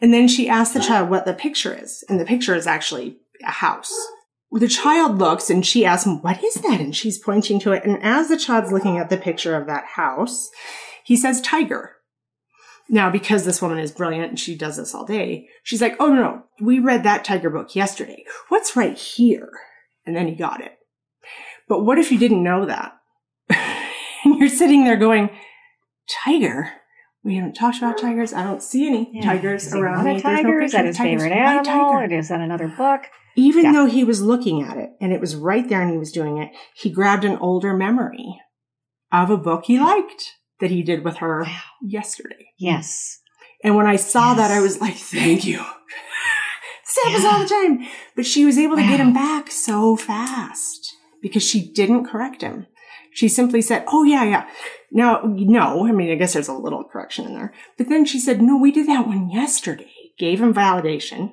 [0.00, 2.04] And then she asks the child what the picture is.
[2.08, 3.92] And the picture is actually a house
[4.52, 6.80] the child looks and she asks him, what is that?
[6.80, 7.84] And she's pointing to it.
[7.84, 10.50] And as the child's looking at the picture of that house,
[11.04, 11.92] he says tiger.
[12.88, 16.08] Now, because this woman is brilliant and she does this all day, she's like, oh
[16.08, 18.24] no, no, we read that tiger book yesterday.
[18.48, 19.50] What's right here?
[20.06, 20.78] And then he got it.
[21.68, 22.95] But what if you didn't know that?
[24.26, 25.30] And you're sitting there going,
[26.24, 26.70] tiger?
[27.24, 28.32] We haven't talked about tigers.
[28.32, 29.22] I don't see any Yeah.
[29.22, 30.20] tigers around me.
[30.22, 30.60] a no?
[30.62, 31.22] Is that his tigers.
[31.22, 31.98] favorite animal?
[31.98, 33.02] It is that another book.
[33.34, 33.72] Even Yeah.
[33.72, 36.38] though he was looking at it and it was right there and he was doing
[36.38, 38.40] it, he grabbed an older memory
[39.12, 41.60] of a book he liked that he did with her Wow.
[41.82, 42.46] yesterday.
[42.58, 43.18] Yes.
[43.64, 45.58] And when I saw that, I was like, thank you.
[46.86, 47.30] this happens Yeah.
[47.30, 47.86] all the time.
[48.14, 52.66] But she was able to get him back so fast because she didn't correct him.
[53.16, 54.46] She simply said, oh, yeah, yeah.
[54.92, 57.54] Now, no, I mean, I guess there's a little correction in there.
[57.78, 59.90] But then she said, no, we did that one yesterday.
[60.18, 61.32] Gave him validation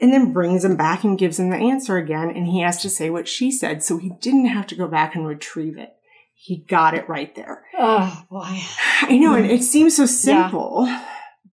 [0.00, 2.30] and then brings him back and gives him the answer again.
[2.30, 3.84] And he has to say what she said.
[3.84, 5.92] So he didn't have to go back and retrieve it.
[6.34, 7.64] He got it right there.
[7.78, 8.58] Oh boy.
[9.02, 10.88] I know, and it seems so simple.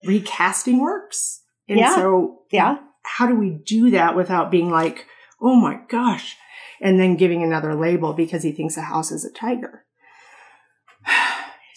[0.05, 1.43] Recasting works.
[1.69, 1.97] And Yeah.
[1.97, 2.77] so Yeah.
[3.03, 5.07] how do we do that without being like,
[5.41, 6.37] oh my gosh,
[6.81, 9.85] and then giving another label because he thinks a house is a tiger?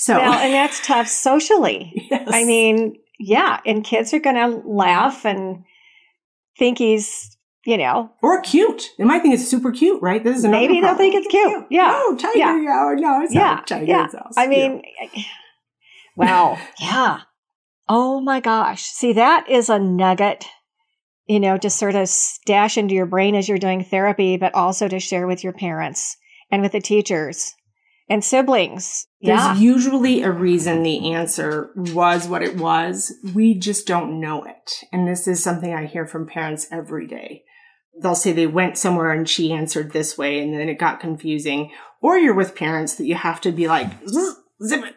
[0.02, 2.08] So Well, and that's tough socially.
[2.10, 2.30] yes.
[2.32, 5.66] I mean, yeah, and kids are going to laugh and
[6.58, 7.36] think he's,
[7.66, 8.92] you know, or cute.
[8.98, 10.24] They might think it's super cute, right?
[10.24, 11.66] This is maybe they'll think it's cute.
[11.70, 11.92] Yeah.
[11.94, 12.38] Oh, tiger!
[12.40, 12.62] Yeah.
[12.62, 12.80] Yeah.
[12.80, 13.86] Oh, no, it's Yeah, not tiger.
[13.86, 14.04] yeah.
[14.08, 14.38] House.
[14.38, 14.48] I Yeah.
[14.70, 14.84] mean,
[16.16, 16.58] wow.
[16.80, 17.20] Yeah.
[17.90, 18.84] Oh my gosh.
[18.84, 20.46] See, that is a nugget,
[21.30, 24.88] you know, to sort of stash into your brain as you're doing therapy, but also
[24.88, 26.18] to share with your parents
[26.52, 27.54] and with the teachers
[28.10, 29.06] and siblings.
[29.22, 29.56] There's Yeah.
[29.56, 33.14] usually a reason the answer was what it was.
[33.36, 34.84] We just don't know it.
[34.92, 37.44] And this is something I hear from parents every day.
[38.02, 41.70] They'll say they went somewhere and she answered this way and then it got confusing.
[42.02, 44.96] Or you're with parents that you have to be like, zip it.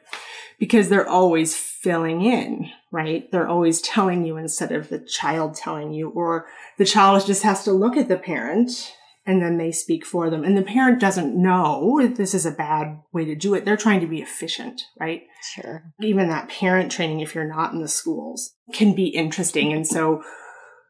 [0.58, 3.30] Because they're always filling in, right?
[3.32, 6.46] They're always telling you instead of the child telling you, or
[6.78, 8.92] the child just has to look at the parent
[9.24, 10.44] and then they speak for them.
[10.44, 13.64] And the parent doesn't know if this is a bad way to do it.
[13.64, 15.22] They're trying to be efficient, right?
[15.54, 15.84] Sure.
[16.00, 19.72] Even that parent training, if you're not in the schools, can be interesting.
[19.72, 20.22] And so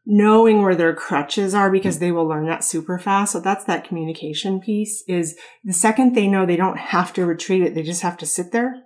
[0.05, 3.33] knowing where their crutches are because they will learn that super fast.
[3.33, 7.63] So that's that communication piece is the second they know they don't have to retrieve
[7.63, 8.83] it, they just have to sit there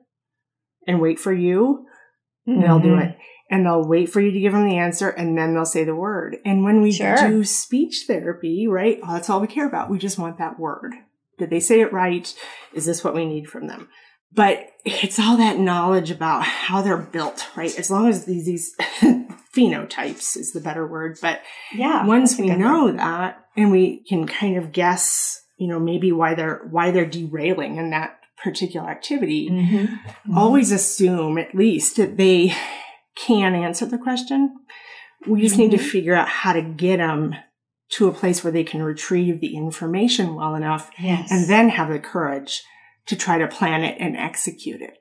[0.87, 1.87] and wait for you.
[2.47, 3.11] They'll do Mhm.
[3.11, 3.19] it.
[3.51, 5.95] And they'll wait for you to give them the answer and then they'll say the
[5.95, 6.39] word.
[6.45, 7.17] And when we Sure.
[7.17, 8.99] do speech therapy, right?
[9.03, 9.89] Oh, that's all we care about.
[9.91, 10.95] We just want that word.
[11.39, 12.33] Did they say it right?
[12.73, 13.89] Is this what we need from them?
[14.35, 17.77] But it's all that knowledge about how they're built, right?
[17.79, 18.75] As long as these, these
[19.55, 21.41] phenotypes is the better word, but
[21.75, 22.05] Yeah.
[22.07, 22.99] once we know word.
[22.99, 27.77] that and we can kind of guess, you know, maybe why they're, why they're derailing
[27.77, 29.99] in that particular activity, Mhm.
[30.35, 32.55] always assume at least that they
[33.17, 34.55] can answer the question.
[35.27, 35.91] We just need to Mhm.
[35.91, 37.35] figure out how to get them
[37.97, 41.31] to a place where they can retrieve the information well enough Yes.
[41.33, 42.63] and then have the courage
[43.07, 44.99] to try to plan it and execute it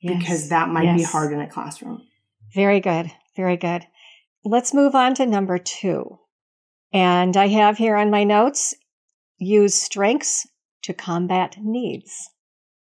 [0.00, 0.18] Yes.
[0.18, 2.02] because that might be hard in a classroom.
[2.54, 3.10] Very good.
[3.36, 3.86] Very good.
[4.44, 6.18] Let's move on to number two.
[6.92, 8.74] And I have here on my notes
[9.38, 10.46] use strengths
[10.82, 12.30] to combat needs.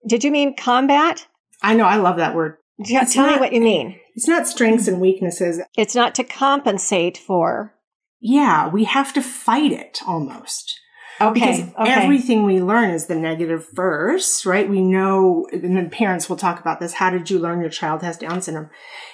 [0.07, 1.27] Did you mean combat?
[1.63, 2.57] I know I love that word.
[2.85, 3.99] Tell It's tell me what you mean.
[4.15, 5.61] It's not strengths and weaknesses.
[5.77, 7.75] It's not to compensate for.
[8.21, 10.79] Yeah, we have to fight it almost.
[11.21, 11.33] Okay.
[11.35, 12.03] Because okay.
[12.03, 14.69] everything we learn is the negative first, right?
[14.69, 16.95] We know, and parents will talk about this.
[16.95, 18.71] How did you learn your child has Down syndrome?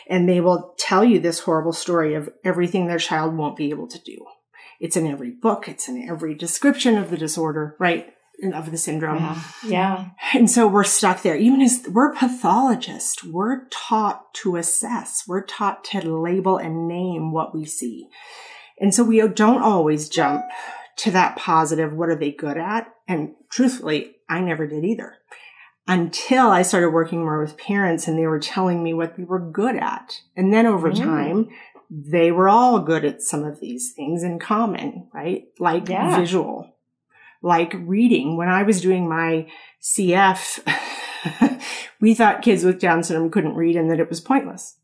[0.08, 3.88] And they will tell you this horrible story of everything their child won't be able
[3.88, 4.26] to do.
[4.80, 5.66] It's in every book.
[5.66, 8.12] It's in every description of the disorder, right?
[8.52, 9.16] Of the syndrome.
[9.18, 9.42] yeah.
[9.64, 10.08] yeah.
[10.34, 11.36] And so we're stuck there.
[11.36, 15.24] Even as we're pathologists, we're taught to assess.
[15.26, 18.08] We're taught to label and name what we see.
[18.80, 20.42] And so we don't always jump
[20.98, 22.92] to that positive, what are they good at?
[23.08, 25.14] And truthfully, I never did either
[25.86, 29.38] until I started working more with parents and they were telling me what they were
[29.40, 30.20] good at.
[30.36, 31.02] And then over Mm.
[31.02, 31.48] time,
[31.90, 35.44] they were all good at some of these things in common, right?
[35.58, 36.16] Like Yeah.
[36.18, 36.73] visual,
[37.44, 38.36] like reading.
[38.36, 39.46] When I was doing my
[39.82, 40.66] CF,
[42.00, 44.78] we thought kids with Down syndrome couldn't read and that it was pointless.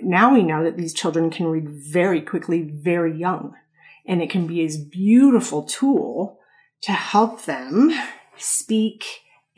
[0.00, 3.54] Now we know that these children can read very quickly, very young,
[4.06, 6.38] and it can be a beautiful tool
[6.82, 7.92] to help them
[8.36, 9.04] speak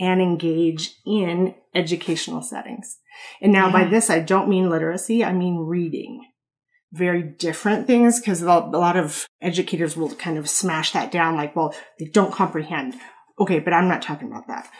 [0.00, 2.98] and engage in educational settings.
[3.42, 6.27] And now by this, I don't mean literacy, I mean reading.
[6.92, 11.54] Very different things because a lot of educators will kind of smash that down like,
[11.54, 12.94] well, they don't comprehend.
[13.38, 14.70] Okay, but I'm not talking about that.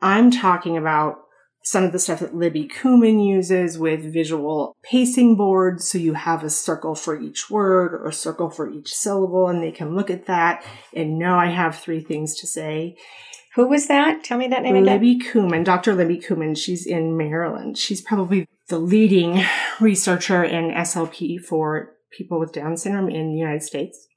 [0.00, 1.18] I'm talking about
[1.64, 5.88] some of the stuff that Libby Kumin uses with visual pacing boards.
[5.88, 9.62] So you have a circle for each word or a circle for each syllable, and
[9.62, 12.96] they can look at that and know I have three things to say.
[13.54, 14.24] Who was that?
[14.24, 14.86] Tell me that name again.
[14.86, 15.94] Libby Kumin, Dr.
[15.94, 17.78] Libby Kumin, she's in Maryland.
[17.78, 19.44] She's probably the leading
[19.80, 24.08] researcher in SLP for people with Down syndrome in the United States.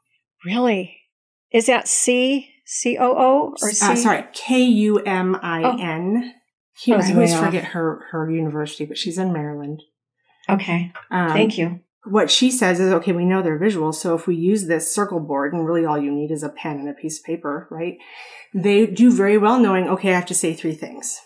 [0.45, 0.95] Really?
[1.51, 3.85] Is that C C O O or C?
[3.85, 6.33] Uh, sorry, K U M I N.
[6.87, 7.43] I was always off.
[7.43, 9.83] forget her her university, but she's in Maryland.
[10.49, 10.93] Okay.
[11.11, 11.81] Um, Thank you.
[12.05, 15.19] What she says is, okay, we know they're visual, so if we use this circle
[15.19, 17.97] board, and really all you need is a pen and a piece of paper, right?
[18.53, 21.19] They do very well knowing, okay, I have to say three things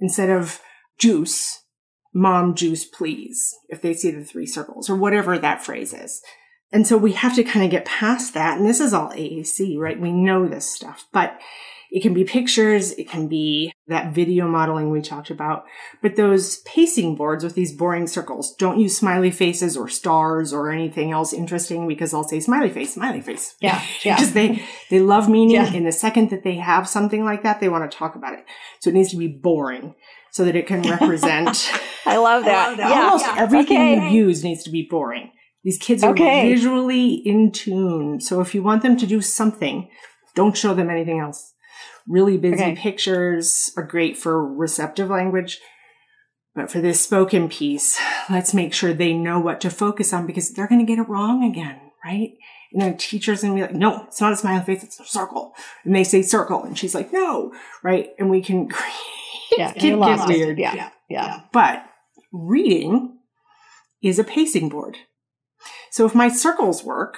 [0.00, 0.60] instead of
[0.96, 1.64] juice.
[2.14, 3.54] Mom, juice, please.
[3.68, 6.22] If they see the three circles or whatever that phrase is.
[6.72, 8.58] And so we have to kind of get past that.
[8.58, 9.98] And this is all AAC, right?
[9.98, 11.38] We know this stuff, but
[11.90, 12.92] it can be pictures.
[12.92, 15.64] It can be that video modeling we talked about.
[16.02, 20.70] But those pacing boards with these boring circles, don't use smiley faces or stars or
[20.70, 23.54] anything else interesting because I'll say smiley face, smiley face.
[23.60, 23.82] Yeah.
[24.04, 24.16] Yeah.
[24.18, 25.56] Because they, they love meaning.
[25.56, 25.72] Yeah.
[25.72, 28.44] And the second that they have something like that, they want to talk about it.
[28.80, 29.94] So it needs to be boring
[30.32, 31.70] so that it can represent
[32.06, 32.78] I love that.
[32.78, 33.04] Yeah.
[33.04, 34.10] almost everything Okay.
[34.10, 35.30] you use needs to be boring.
[35.64, 36.48] These kids are Okay.
[36.48, 38.20] visually in tune.
[38.20, 39.88] So if you want them to do something,
[40.34, 41.52] don't show them anything else.
[42.06, 42.76] Really busy Okay.
[42.76, 45.58] pictures are great for receptive language.
[46.54, 48.00] But for this spoken piece,
[48.30, 51.08] let's make sure they know what to focus on because they're going to get it
[51.08, 52.30] wrong again, right?
[52.72, 55.54] And then teacher's to be like, no, it's not a smiley face, it's a circle.
[55.84, 56.64] And they say circle.
[56.64, 58.10] And she's like, no, right?
[58.18, 58.68] And we can
[59.56, 59.72] Yeah.
[59.74, 60.58] It gets weird.
[60.58, 60.90] Yeah.
[61.08, 61.40] Yeah.
[61.52, 61.84] but
[62.32, 63.18] reading
[64.02, 64.96] is a pacing board.
[65.90, 67.16] So if my circles work,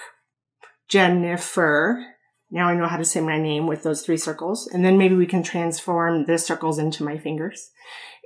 [0.88, 2.04] Jennifer,
[2.50, 4.68] now I know how to say my name with those three circles.
[4.72, 7.70] And then maybe we can transform the circles into my fingers.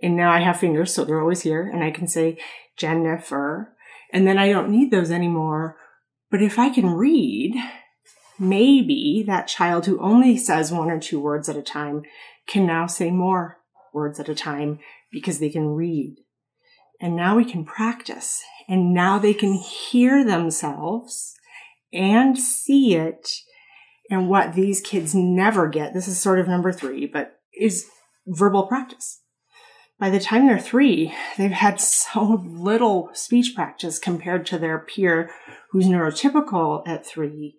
[0.03, 1.69] And now I have fingers, so they're always here.
[1.69, 2.39] And I can say
[2.77, 3.75] Jennifer.
[4.13, 5.77] And then I don't need those anymore.
[6.35, 7.55] But if I can read,
[8.41, 12.03] maybe that child who only says one or two words at a time
[12.49, 13.59] can now say more
[13.93, 14.81] words at a time
[15.13, 16.17] because they can read.
[17.01, 18.43] And now we can practice.
[18.69, 21.37] And now they can hear themselves
[21.93, 23.31] and see it.
[24.11, 27.87] And what these kids never get, this is sort of number three, but is
[28.27, 29.21] verbal practice.
[29.99, 35.31] By the time they're three, they've had so little speech practice compared to their peer
[35.71, 37.57] who's neurotypical at three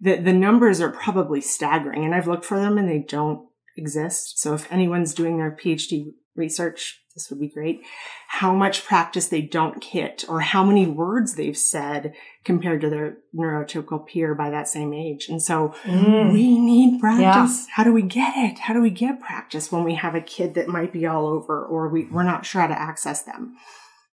[0.00, 2.04] that the numbers are probably staggering.
[2.04, 4.38] And I've looked for them and they don't exist.
[4.38, 7.82] So if anyone's doing their PhD research, this would be great.
[8.26, 12.12] How much practice they don't hit or how many words they've said
[12.44, 15.28] compared to their neurotypical peer by that same age.
[15.28, 16.32] And so Mm.
[16.32, 17.68] we need practice.
[17.70, 18.58] How do we get it?
[18.58, 21.64] How do we get practice when we have a kid that might be all over
[21.64, 23.54] or we, we're not sure how to access them?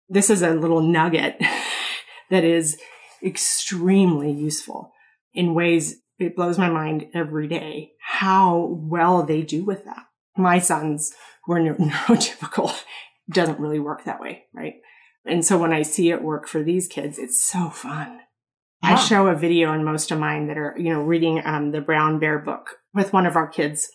[0.07, 1.41] This is a little nugget
[2.29, 2.77] that is
[3.23, 4.93] extremely useful
[5.33, 10.03] in ways it blows my mind every day how well they do with that.
[10.37, 11.11] My sons
[11.55, 12.73] who are neurotypical
[13.31, 14.75] doesn't really work that way, right?
[15.25, 18.19] And so when I see it work for these kids, it's so fun.
[18.83, 21.81] I show a video in most of mine that are, you know, reading um, the
[21.81, 23.87] Brown Bear book with one of our kids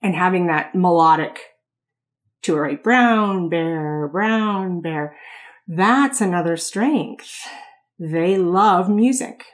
[0.00, 1.40] and having that melodic
[2.42, 5.16] to a right, brown bear, brown bear.
[5.66, 7.46] That's another strength.
[7.98, 9.44] They love music.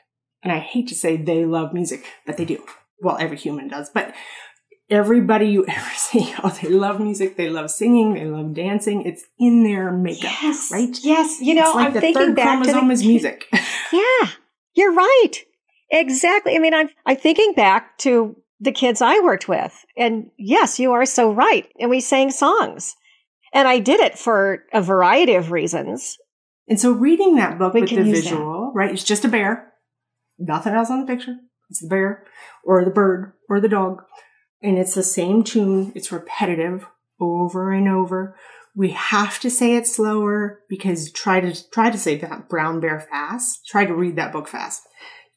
[0.43, 2.65] And I hate to say they love music, but they do.
[3.01, 4.15] Well, every human does, but
[4.91, 9.03] everybody you ever see, oh, they love music, they love singing, they love dancing.
[9.03, 10.71] It's in their makeup, Yes.
[10.73, 10.97] right?
[11.03, 11.41] Yes.
[11.41, 13.47] You know, it's like I'm the thinking third back to chromosome the is music.
[13.93, 14.29] Yeah,
[14.75, 15.33] you're right.
[15.91, 16.55] Exactly.
[16.55, 20.93] I mean, I'm I'm thinking back to the kids I worked with, and yes, you
[20.93, 21.67] are so right.
[21.81, 22.95] And we sang songs,
[23.55, 26.19] and I did it for a variety of reasons.
[26.69, 28.31] And so reading that book We with the use that.
[28.31, 28.93] visual, right?
[28.93, 29.73] It's just a bear.
[30.39, 31.37] Nothing else on the picture.
[31.71, 32.25] It's the bear
[32.63, 34.03] or the bird or the dog.
[34.63, 35.93] And it's the same tune.
[35.95, 36.87] It's repetitive
[37.21, 38.37] over and over.
[38.75, 43.01] We have to say it slower because try to, try to say that brown bear
[43.01, 43.67] fast.
[43.67, 44.83] Try to read that book fast.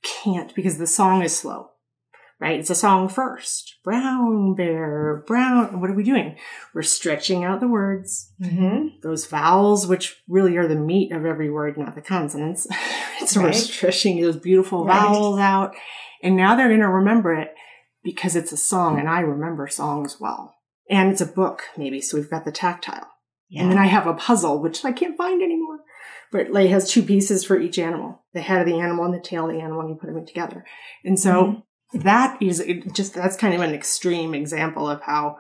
[0.04, 1.70] Can't because the song is slow,
[2.40, 2.60] right?
[2.60, 3.78] It's a song first.
[3.84, 5.80] Brown bear, brown.
[5.80, 6.38] What are we doing?
[6.74, 8.88] We're stretching out the words Mm-hmm.
[9.04, 12.66] those vowels, which really are the meat of every word, not the consonants.
[13.28, 15.00] so we're stretching those beautiful Right.
[15.00, 15.76] vowels out.
[16.24, 17.54] And now they're going to remember it
[18.04, 20.56] because it's a song and I remember songs well.
[20.90, 22.02] And it's a book, maybe.
[22.02, 23.08] So we've got the tactile.
[23.50, 23.64] Yeah.
[23.64, 25.80] And then I have a puzzle, which I can't find anymore.
[26.32, 29.20] But it has two pieces for each animal the head of the animal and the
[29.20, 30.66] tail of the animal, and you put them together.
[31.04, 31.44] And so
[31.94, 32.00] mm-hmm.
[32.00, 35.38] that is just, that's kind of an extreme example of how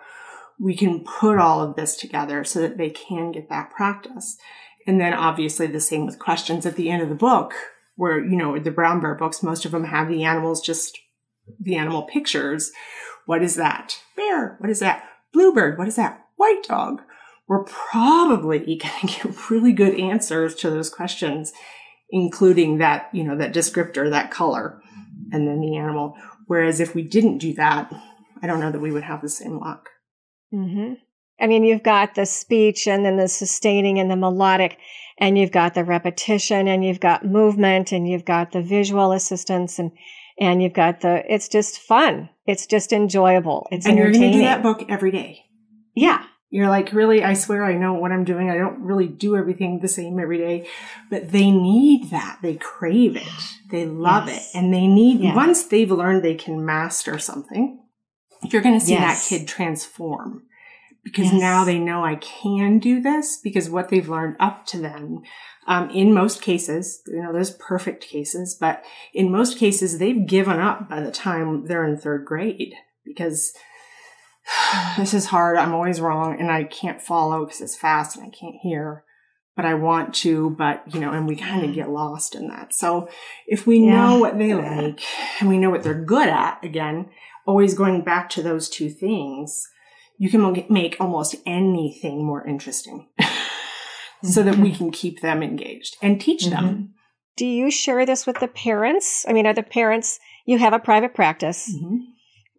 [0.60, 4.38] we can put all of this together so that they can get that practice.
[4.86, 7.54] And then obviously the same with questions at the end of the book,
[7.96, 11.00] where, you know, the brown bear books, most of them have the animals just
[11.60, 12.72] the animal pictures.
[13.26, 14.00] What is that?
[14.16, 14.58] Bear.
[14.60, 15.04] What is that?
[15.34, 15.78] Bluebird.
[15.78, 16.26] What is that?
[16.36, 17.02] White dog.
[17.48, 21.54] we're probably going to get really good answers to those questions,
[22.10, 24.82] including that, you know, that descriptor, that color,
[25.32, 26.16] and then the animal.
[26.48, 27.92] Whereas if we didn't do that,
[28.42, 29.90] I don't know that we would have the same luck.
[30.54, 30.96] Mm-hmm.
[31.40, 34.78] I mean, you've got the speech and then the sustaining and the melodic,
[35.18, 39.80] and you've got the repetition and you've got movement and you've got the visual assistance
[39.80, 39.92] and,
[40.42, 42.28] and you've got the, it's just fun.
[42.46, 43.68] It's just enjoyable.
[43.72, 45.46] It's and you're going to do that book every day.
[45.96, 46.24] Yeah.
[46.50, 48.50] You're like, really, I swear I know what I'm doing.
[48.50, 50.68] I don't really do everything the same every day,
[51.10, 52.40] but they need that.
[52.42, 53.24] They crave it.
[53.70, 54.54] They love Yes.
[54.54, 54.58] it.
[54.58, 55.36] And they need, Yeah.
[55.36, 57.80] once they've learned they can master something,
[58.44, 59.30] you're going to see Yes.
[59.30, 60.44] that kid transform
[61.04, 61.40] because Yes.
[61.40, 65.22] now they know I can do this because what they've learned up to then,
[65.68, 68.84] um, in most cases, you know, there's perfect cases, but
[69.14, 72.74] in most cases, they've given up by the time they're in third grade
[73.06, 73.54] because
[74.98, 75.58] this is hard.
[75.58, 79.04] I'm always wrong and I can't follow because it's fast and I can't hear,
[79.56, 82.74] but I want to, but you know, and we kind of get lost in that.
[82.74, 83.10] So
[83.48, 83.94] if we Yeah.
[83.94, 85.02] know what they like
[85.40, 87.10] and we know what they're good at, again,
[87.46, 89.68] always going back to those two things,
[90.18, 93.08] you can make almost anything more interesting
[94.24, 96.94] so that we can keep them engaged and teach them.
[97.38, 99.26] Do you share this with the parents?
[99.28, 102.00] I mean, are the parents, you have a private practice, Mhm.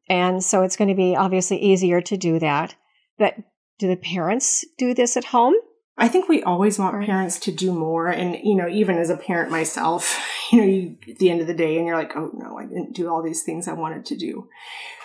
[0.09, 2.75] and so it's going to be obviously easier to do that.
[3.19, 3.37] But
[3.79, 5.55] do the parents do this at home?
[5.99, 7.07] I think we always want Right.
[7.07, 8.09] parents to do more.
[8.09, 10.19] And, you know, even as a parent myself,
[10.51, 12.65] you know, you, at the end of the day, and you're like, oh no, I
[12.65, 14.49] didn't do all these things I wanted to do.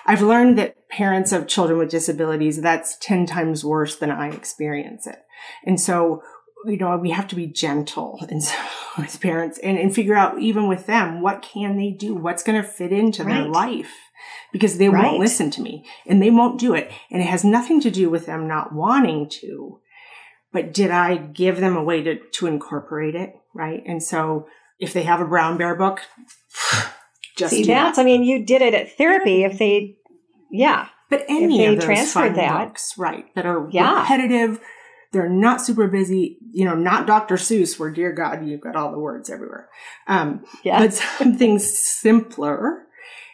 [0.05, 5.05] I've learned that parents of children with disabilities, that's 10 times worse than I experience
[5.05, 5.19] it.
[5.65, 6.23] And so,
[6.65, 8.55] you know, we have to be gentle and so
[8.97, 12.15] with parents and, and figure out even with them, what can they do?
[12.15, 13.91] What's going to fit into their life?
[14.51, 15.03] Because they Right.
[15.05, 16.91] won't listen to me and they won't do it.
[17.11, 19.79] And it has nothing to do with them not wanting to
[20.53, 23.33] but did I give them a way to, to incorporate it?
[23.53, 23.83] Right.
[23.85, 24.47] And so
[24.79, 25.99] if they have a brown bear book,
[27.37, 28.01] just See, that's, that.
[28.01, 29.43] I mean, you did it at therapy.
[29.43, 29.97] If they,
[30.51, 33.99] yeah, But any they of those transferred that- books, right, that are Yeah.
[34.01, 34.59] repetitive,
[35.11, 37.35] they're not super busy, you know, not Dr.
[37.35, 39.69] Seuss, where dear God, you've got all the words everywhere.
[40.07, 42.87] Um, yeah, but something simpler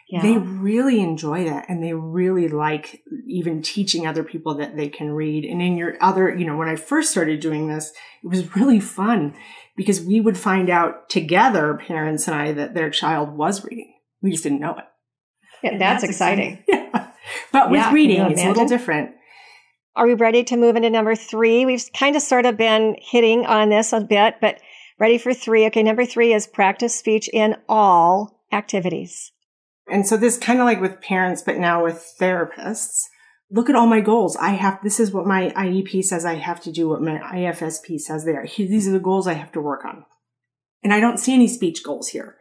[0.08, 0.22] yeah.
[0.22, 5.10] they really enjoy that and they really like even teaching other people that they can
[5.10, 5.44] read.
[5.44, 8.80] And in your other, you know, when I first started doing this, it was really
[8.80, 9.34] fun
[9.76, 13.92] because we would find out together, parents and I, that their child was reading.
[14.22, 14.84] We just didn't know it.
[15.62, 16.64] Yeah, that's exciting.
[16.68, 17.10] Yeah.
[17.52, 19.12] But with Yeah, reading, it's a little different.
[19.96, 21.64] Are we ready to move into number three?
[21.64, 24.60] We've kind of sort of been hitting on this a bit, but
[24.98, 25.66] ready for three.
[25.66, 29.30] Okay, number three is practice speech in all activities.
[29.88, 33.02] And so this kind of like with parents, but now with therapists.
[33.50, 34.36] Look at all my goals.
[34.36, 38.00] I have, this is what my IEP says I have to do, what my IFSP
[38.00, 38.46] says there.
[38.56, 40.06] These are the goals I have to work on.
[40.82, 42.36] And I don't see any speech goals here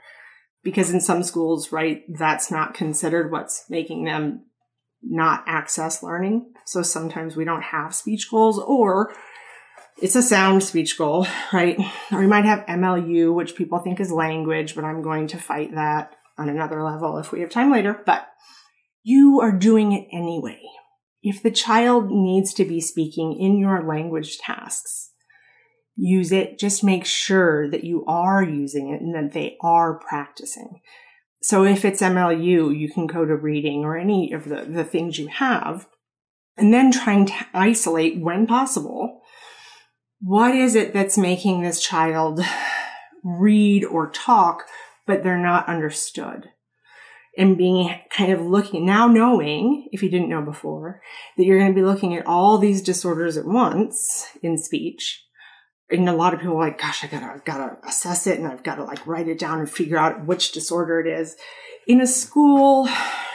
[0.64, 4.45] because in some schools, right, that's not considered what's making them
[5.04, 6.54] not access learning.
[6.66, 9.14] So sometimes we don't have speech goals or
[10.01, 11.80] it's a sound speech goal, right?
[12.12, 15.76] Or we might have MLU, which people think is language, but I'm going to fight
[15.76, 18.01] that on another level if we have time later.
[18.06, 18.28] But
[19.04, 20.62] you are doing it anyway.
[21.22, 25.12] If the child needs to be speaking in your language tasks,
[25.95, 26.60] use it.
[26.60, 30.82] Just make sure that you are using it and that they are practicing.
[31.44, 35.20] So if it's MLU, you can go to reading or any of the, the things
[35.20, 35.88] you have
[36.56, 39.22] and then trying to isolate when possible.
[40.22, 42.39] What is it that's making this child
[43.26, 44.64] read or talk,
[45.06, 46.50] but they're not understood?
[47.38, 51.02] And being kind of looking now knowing, if you didn't know before,
[51.36, 55.26] that you're going to be looking at all these disorders at once in speech.
[55.90, 58.48] And a lot of people are like, gosh, I gotta, I've gotta assess it and
[58.48, 61.36] I've gotta like write it down and figure out which disorder it is.
[61.88, 62.88] In a school,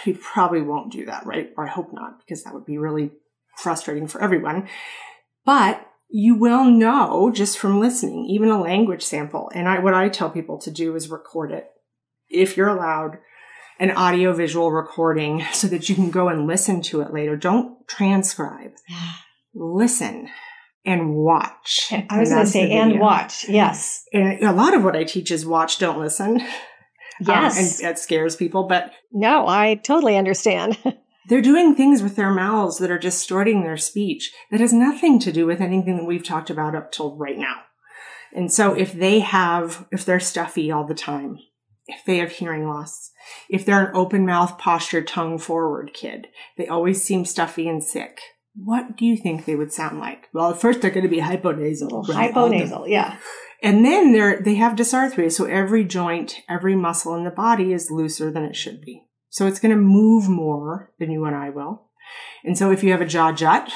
[0.04, 1.50] you probably won't do that, right?
[1.56, 3.10] Or I hope not, because that would be really
[3.56, 4.68] frustrating for everyone.
[5.44, 9.50] But you will know just from listening, even a language sample.
[9.54, 11.68] And I, what I tell people to do is record it.
[12.30, 13.18] If you're allowed
[13.78, 17.36] an audio visual recording so that you can go and listen to it later.
[17.36, 18.72] Don't transcribe.
[19.54, 20.28] Listen
[20.88, 21.92] and watch.
[22.10, 23.48] I was going to say, and watch.
[23.48, 24.04] Yes.
[24.12, 26.40] And a lot of what I teach is watch, don't listen.
[27.20, 27.58] Yes.
[27.58, 30.78] Um, and that scares people, but no, I totally understand.
[31.28, 35.32] they're doing things with their mouths that are distorting their speech that has nothing to
[35.32, 37.62] do with anything that we've talked about up till right now.
[38.32, 41.40] And so if they have, if they're stuffy all the time,
[41.88, 43.10] if they have hearing loss,
[43.50, 48.20] if they're an open mouth posture, tongue forward kid, they always seem stuffy and sick.
[48.64, 50.28] What do you think they would sound like?
[50.32, 52.06] Well, at first they're going to be hyponasal.
[52.06, 53.18] Hyponasal, yeah.
[53.62, 55.32] And then they're, they have dysarthria.
[55.32, 59.04] So every joint, every muscle in the body is looser than it should be.
[59.30, 61.88] So it's going to move more than you and I will.
[62.44, 63.70] And so if you have a jaw jut,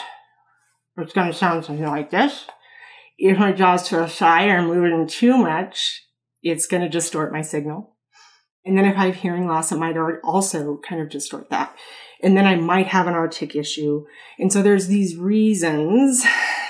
[0.96, 2.46] it's going to sound something like this.
[3.18, 6.06] If my jaw's to the side or moving too much,
[6.42, 7.96] it's going to distort my signal.
[8.64, 11.76] And then if I have hearing loss, it might also kind of distort that.
[12.22, 14.06] And then I might have an artic issue.
[14.38, 16.22] And so there's these reasons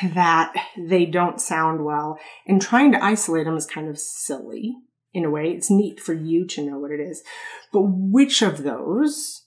[0.03, 4.75] that they don't sound well and trying to isolate them is kind of silly
[5.13, 5.51] in a way.
[5.51, 7.23] It's neat for you to know what it is.
[7.73, 9.43] But which of those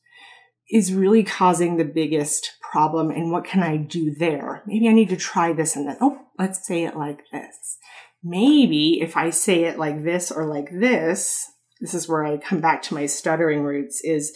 [0.72, 4.64] is really causing the biggest problem and what can I do there?
[4.66, 7.78] Maybe I need to try this and then, oh, let's say it like this.
[8.24, 11.45] Maybe if I say it like this or like this,
[11.82, 14.36] this is where I come back to my stuttering roots is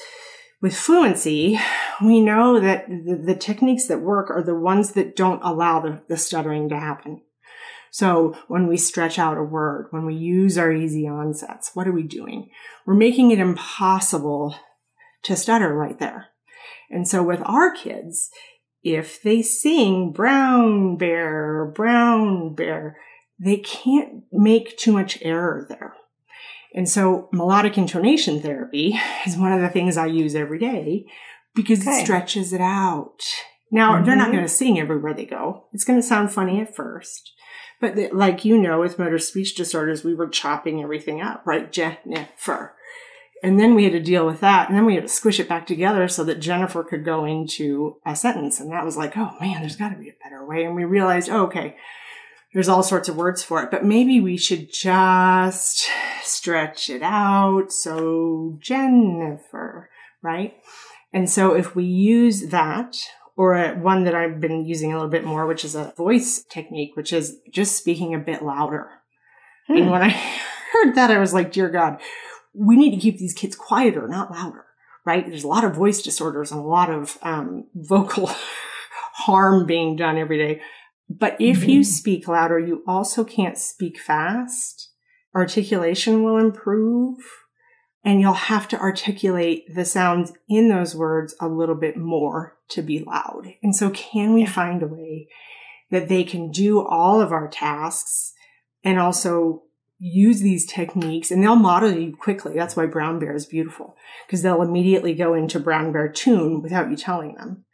[0.62, 1.60] with fluency,
[2.02, 6.02] we know that the, the, techniques that work are the ones that don't allow the,
[6.08, 7.22] the stuttering to happen.
[7.92, 11.92] So when we stretch out a word, when we use our easy onsets, what are
[11.92, 12.50] we doing?
[12.86, 14.56] We're making it impossible
[15.24, 16.28] to stutter right there.
[16.90, 18.30] And so with our kids,
[18.84, 22.98] if they sing brown bear, brown bear,
[23.40, 25.96] they can't make too much error there.
[26.74, 31.06] And so melodic intonation therapy is one of the things I use every day
[31.56, 31.92] because okay.
[31.92, 33.24] it stretches it out.
[33.72, 34.06] Now, mm-hmm.
[34.06, 34.34] they're not mm-hmm.
[34.34, 35.66] going to sing everywhere they go.
[35.74, 37.34] It's going to sound funny at first.
[37.82, 41.72] But the, like you know, with motor speech disorders, we were chopping everything up, right?
[41.72, 42.76] Jennifer.
[43.42, 44.68] And then we had to deal with that.
[44.68, 47.98] And then we had to squish it back together so that Jennifer could go into
[48.06, 48.60] a sentence.
[48.60, 50.66] And that was like, oh man, there's got to be a better way.
[50.66, 51.78] And we realized, oh, okay,
[52.54, 55.88] there's all sorts of words for it, but maybe we should just
[56.24, 57.72] stretch it out.
[57.72, 59.90] So Jennifer,
[60.22, 60.56] right?
[61.14, 62.96] And so if we use that
[63.36, 66.44] or a, one that I've been using a little bit more, which is a voice
[66.50, 68.90] technique, which is just speaking a bit louder.
[69.68, 69.78] Hmm.
[69.78, 70.10] And when I
[70.74, 72.00] heard that, I was like, dear God,
[72.54, 74.66] we need to keep these kids quieter, not louder,
[75.06, 75.26] right?
[75.26, 78.30] There's a lot of voice disorders and a lot of um, vocal
[79.14, 80.62] harm being done every day.
[81.10, 81.70] But if mm-hmm.
[81.70, 84.92] you speak louder, you also can't speak fast.
[85.34, 87.18] Articulation will improve
[88.04, 92.82] and you'll have to articulate the sounds in those words a little bit more to
[92.82, 93.54] be loud.
[93.62, 94.52] And so can we yeah.
[94.52, 95.28] find a way
[95.92, 98.34] that they can do all of our tasks
[98.84, 99.64] and also
[99.98, 102.54] use these techniques and they'll model you quickly.
[102.54, 106.90] That's why brown bear is beautiful because they'll immediately go into brown bear tune without
[106.90, 107.66] you telling them.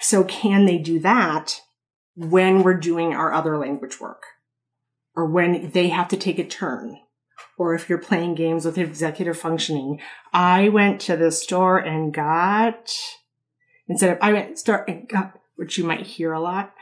[0.00, 1.60] So can they do that
[2.14, 4.22] when we're doing our other language work
[5.16, 6.98] or when they have to take a turn
[7.56, 10.00] or if you're playing games with executive functioning.
[10.32, 12.90] I went to the store and got,
[13.88, 16.72] instead of, I went store and got, which you might hear a lot.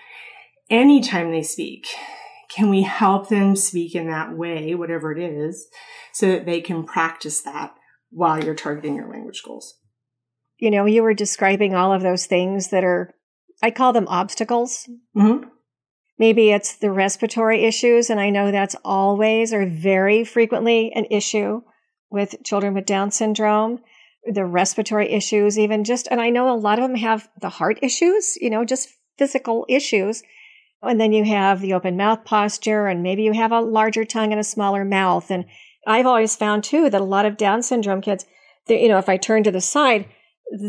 [0.70, 1.86] Anytime they speak,
[2.54, 5.66] can we help them speak in that way, whatever it is,
[6.12, 7.74] so that they can practice that
[8.10, 9.78] while you're targeting your language goals?
[10.58, 13.14] You know, you were describing all of those things that are
[13.62, 14.88] I call them obstacles.
[15.16, 15.48] Mm-hmm.
[16.18, 21.62] Maybe it's the respiratory issues, and I know that's always or very frequently an issue
[22.10, 23.80] with children with Down syndrome.
[24.24, 27.78] The respiratory issues, even just, and I know a lot of them have the heart
[27.82, 28.88] issues, you know, just
[29.18, 30.22] physical issues.
[30.82, 34.32] And then you have the open mouth posture, and maybe you have a larger tongue
[34.32, 35.30] and a smaller mouth.
[35.30, 35.44] And
[35.86, 38.26] I've always found too that a lot of Down syndrome kids,
[38.68, 40.06] you know, if I turn to the side,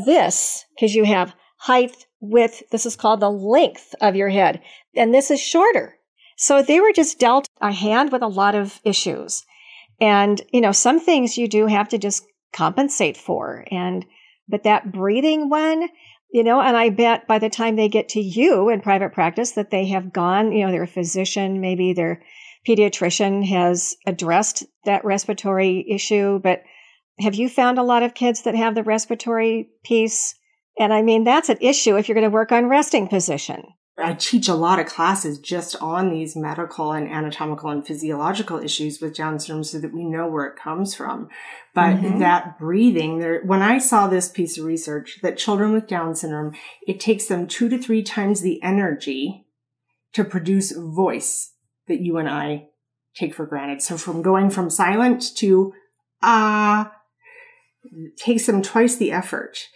[0.06, 2.64] this, because you have height, width.
[2.72, 4.62] This is called the length of your head.
[4.96, 5.98] And this is shorter.
[6.38, 9.46] So they were just dealt a hand with a lot of issues.
[10.02, 13.66] And, you know, some things you do have to just compensate for.
[13.70, 14.06] And,
[14.48, 15.90] but that breathing one,
[16.32, 19.52] you know, and I bet by the time they get to you in private practice
[19.52, 22.24] that they have gone, you know, their physician, maybe their
[22.68, 26.40] pediatrician has addressed that respiratory issue.
[26.40, 26.64] But
[27.20, 30.36] have you found a lot of kids that have the respiratory piece
[30.80, 33.66] and I mean, that's an issue if you're going to work on resting position.
[33.96, 39.00] I teach a lot of classes just on these medical and anatomical and physiological issues
[39.00, 41.30] with Down syndrome so that we know where it comes from.
[41.76, 42.20] But mm-hmm.
[42.20, 46.56] that breathing there, when I saw this piece of research that children with Down syndrome,
[46.88, 49.46] it takes them two to three times the energy
[50.14, 51.54] to produce voice
[51.88, 52.70] that you and I
[53.16, 53.84] take for granted.
[53.84, 55.74] So from going from silent to
[56.24, 56.92] ah, uh,
[58.18, 59.68] takes them twice the effort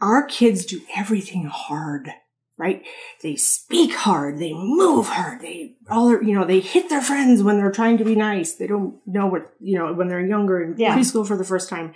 [0.00, 2.10] our kids do everything hard,
[2.58, 2.84] right?
[3.22, 7.42] They speak hard, they move hard, they all are, you know, they hit their friends
[7.42, 8.54] when they're trying to be nice.
[8.54, 10.96] They don't know what, you know, when they're younger in yeah.
[10.96, 11.94] preschool for the first time.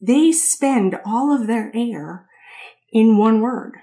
[0.00, 2.26] They spend all of their air
[2.92, 3.76] in one word.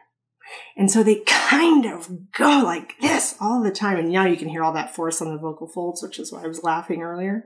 [0.76, 3.97] And so they kind of go like this all the time.
[3.97, 6.43] And now you can hear all that force on the vocal folds, which is why
[6.43, 7.45] I was laughing earlier.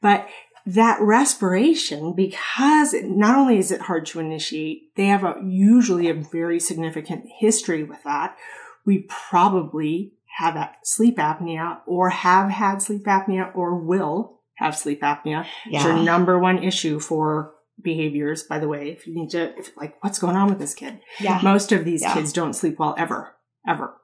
[0.00, 0.28] But
[0.66, 6.14] that respiration, because not only is it hard to initiate, they have a, usually a
[6.14, 8.36] very significant history with that.
[8.84, 15.46] We probably have sleep apnea or have had sleep apnea or will have sleep apnea.
[15.66, 15.78] Yeah.
[15.78, 18.90] It's your number one issue for behaviors, by the way.
[18.90, 21.00] If you need to, if, like, what's going on with this kid?
[21.20, 21.40] Yeah.
[21.42, 22.14] Most of these yeah.
[22.14, 23.36] kids don't sleep well ever,
[23.66, 23.94] ever.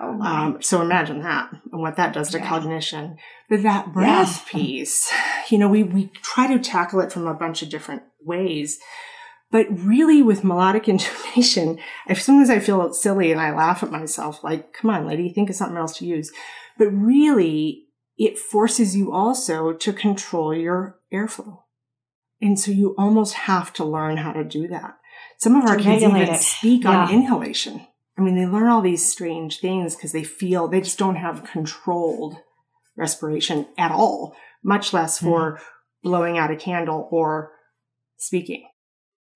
[0.00, 2.48] Oh um, so imagine that and what that does to yeah.
[2.48, 3.16] cognition.
[3.48, 4.52] But that breath yeah.
[4.52, 5.12] piece,
[5.48, 8.78] you know, we, we try to tackle it from a bunch of different ways.
[9.50, 13.90] But really with melodic intonation, as soon as I feel silly and I laugh at
[13.90, 16.30] myself, like, come on, lady, think of something else to use.
[16.76, 17.86] But really,
[18.16, 21.62] it forces you also to control your airflow.
[22.40, 24.96] And so you almost have to learn how to do that.
[25.38, 26.40] Some of our kids even it.
[26.40, 27.04] speak yeah.
[27.04, 27.86] on inhalation.
[28.18, 31.44] I mean, they learn all these strange things because they feel they just don't have
[31.44, 32.36] controlled
[32.96, 35.60] respiration at all, much less for mm.
[36.02, 37.52] blowing out a candle or
[38.16, 38.68] speaking.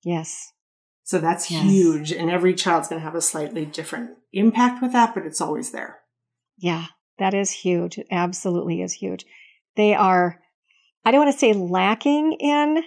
[0.03, 0.53] Yes.
[1.05, 1.63] So that's yes.
[1.65, 2.11] huge.
[2.11, 5.71] And every child's going to have a slightly different impact with that, but it's always
[5.71, 6.01] there.
[6.59, 6.87] Yeah,
[7.19, 7.99] that is huge.
[7.99, 9.25] It absolutely is huge.
[9.77, 10.41] They are,
[11.05, 12.83] I don't want to say lacking in,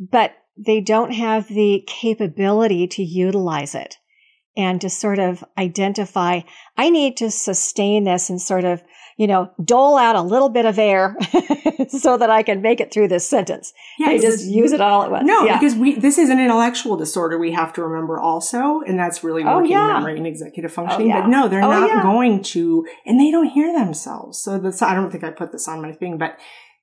[0.00, 3.97] but they don't have the capability to utilize it
[4.58, 6.40] and to sort of identify,
[6.76, 8.82] I need to sustain this and sort of,
[9.16, 11.16] you know, dole out a little bit of air
[11.88, 13.72] so that I can make it through this sentence.
[13.98, 15.26] Yeah, they just use it all at once.
[15.26, 15.58] No, yeah.
[15.58, 19.44] because we this is an intellectual disorder we have to remember also, and that's really
[19.44, 19.92] oh, working oh, yeah.
[19.94, 21.12] memory and executive oh, functioning.
[21.12, 21.20] Oh, yeah.
[21.22, 24.42] But no, they're oh, not going to, and they don't hear themselves.
[24.42, 26.36] So this, I don't think I put this on my thing, but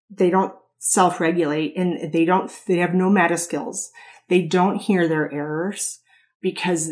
[0.09, 3.91] they don't self-regulate and they don't, they have no meta skills.
[4.30, 5.99] They don't hear their errors
[6.41, 6.91] because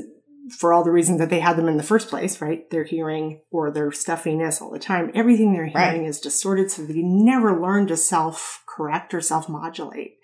[0.51, 2.69] for all the reasons that they had them in the first place, right?
[2.69, 5.11] They're hearing or they're stuffiness all the time.
[5.13, 6.07] Everything they're hearing right.
[6.07, 6.69] is distorted.
[6.69, 10.17] So they never learn to self correct or self modulate.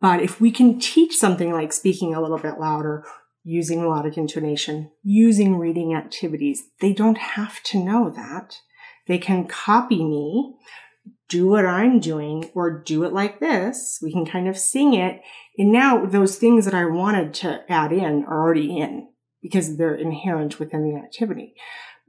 [0.00, 3.04] But if we can teach something like speaking a little bit louder,
[3.42, 8.58] using melodic intonation, using reading activities, they don't have to know that.
[9.06, 10.56] They can copy me,
[11.28, 13.98] do what I'm doing, or do it like this.
[14.02, 15.20] We can kind of sing it.
[15.58, 19.08] And now those things that I wanted to add in are already in
[19.44, 21.54] because they're inherent within the activity,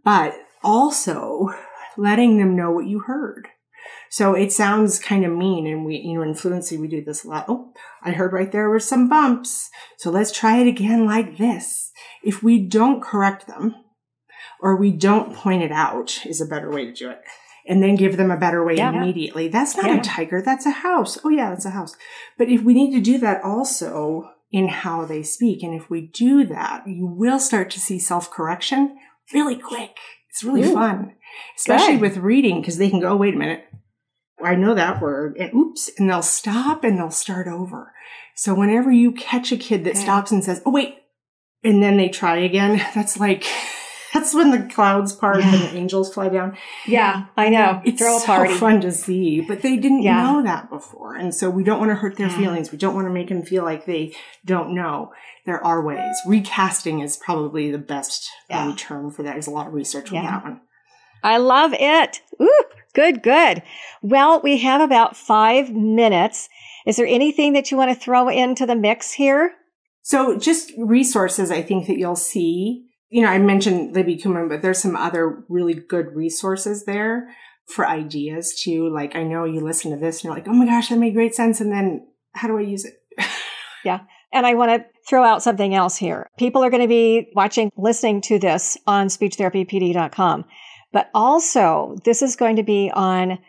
[0.05, 0.33] but
[0.63, 1.49] also
[1.97, 3.49] letting them know what you heard.
[4.09, 5.67] So it sounds kind of mean.
[5.67, 7.45] And we, you know, in fluency, we do this a lot.
[7.49, 9.69] Oh, I heard right there were some bumps.
[9.97, 11.91] So let's try it again like this.
[12.23, 13.75] If we don't correct them
[14.61, 17.19] or we don't point it out is a better way to do it
[17.67, 18.93] and then give them a better way yeah.
[18.95, 19.49] immediately.
[19.49, 19.99] That's not yeah.
[19.99, 20.41] a tiger.
[20.41, 21.17] That's a house.
[21.25, 21.97] Oh yeah, that's a house.
[22.37, 25.63] But if we need to do that also in how they speak.
[25.63, 28.97] And if we do that, you will start to see self correction
[29.33, 29.97] really quick.
[30.29, 31.15] It's really Ooh, fun,
[31.57, 32.01] especially good.
[32.01, 33.65] with reading because they can go, wait a minute.
[34.43, 37.93] I know that word and oops, and they'll stop and they'll start over.
[38.35, 40.97] So whenever you catch a kid that stops and says, Oh, wait,
[41.63, 43.45] and then they try again, that's like
[44.15, 45.53] that's when the clouds part yeah.
[45.53, 46.57] and the angels fly down.
[46.87, 47.81] Yeah, I know.
[47.83, 48.53] It's Throw a so party.
[48.53, 50.23] fun to see, but they didn't yeah.
[50.23, 51.15] know that before.
[51.15, 52.37] And so we don't want to hurt their yeah.
[52.37, 52.71] feelings.
[52.71, 55.11] We don't want to make them feel like they don't know.
[55.45, 56.15] There are ways.
[56.25, 59.33] Recasting is probably the best um, term for that.
[59.33, 60.61] There's a lot of research on that one.
[61.23, 62.21] I love it.
[62.41, 62.63] Ooh,
[62.93, 63.63] good, good.
[64.01, 66.49] Well, we have about five minutes.
[66.85, 69.53] Is there anything that you want to throw into the mix here?
[70.03, 72.85] So just resources I think that you'll see
[73.15, 77.33] you know, I mentioned Libby Kumin, but there's some other really good resources there
[77.65, 78.89] for ideas too.
[78.89, 81.13] Like I know you listen to this and you're like, oh my gosh, that made
[81.13, 81.61] great sense.
[81.61, 82.95] And then how do I use it?
[83.85, 84.01] yeah.
[84.33, 86.29] And I want to throw out something else here.
[86.37, 90.43] People are going to be watching, listening to this on speechtherapypd.com,
[90.91, 93.39] but also this is going to be on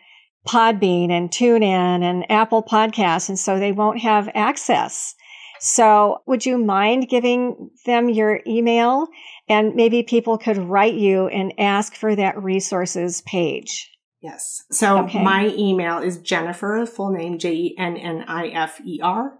[0.47, 3.27] Podbean and TuneIn and Apple Podcasts.
[3.27, 5.13] And so they won't have access.
[5.59, 9.07] So would you mind giving them your email
[9.49, 13.91] and maybe people could write you and ask for that resources page.
[14.21, 14.63] Yes.
[14.71, 15.23] So okay.
[15.23, 19.37] my email is Jennifer, full name J E N N I F E R.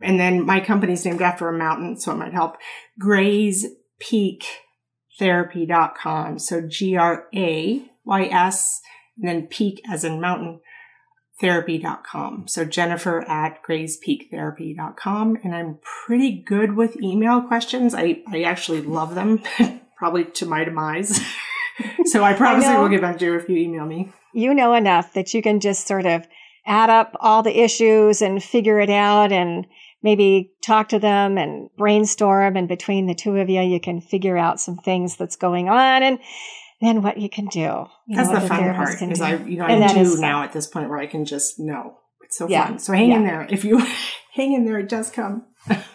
[0.00, 2.56] And then my company's named after a mountain, so it might help.
[2.98, 3.66] Grays
[3.98, 4.44] Peak
[5.18, 6.38] Therapy.com.
[6.38, 8.80] So G R A Y S
[9.16, 10.60] and then peak as in mountain
[11.40, 12.48] therapy.com.
[12.48, 15.38] So Jennifer at grayspeaktherapy.com.
[15.44, 17.94] And I'm pretty good with email questions.
[17.94, 19.42] I, I actually love them,
[19.96, 21.20] probably to my demise.
[22.06, 24.12] so I promise I, I will get back to you if you email me.
[24.32, 26.26] You know enough that you can just sort of
[26.66, 29.66] add up all the issues and figure it out and
[30.02, 32.56] maybe talk to them and brainstorm.
[32.56, 36.02] And between the two of you, you can figure out some things that's going on
[36.02, 36.18] and
[36.80, 37.86] then what you can do.
[38.06, 40.52] You that's know, the fun part because I, you know, And I do now at
[40.52, 41.98] this point where I can just know.
[42.22, 42.66] It's so Yeah.
[42.66, 42.78] fun.
[42.78, 43.46] So hang in there.
[43.48, 43.78] If you
[44.34, 45.44] hang in there, it does come.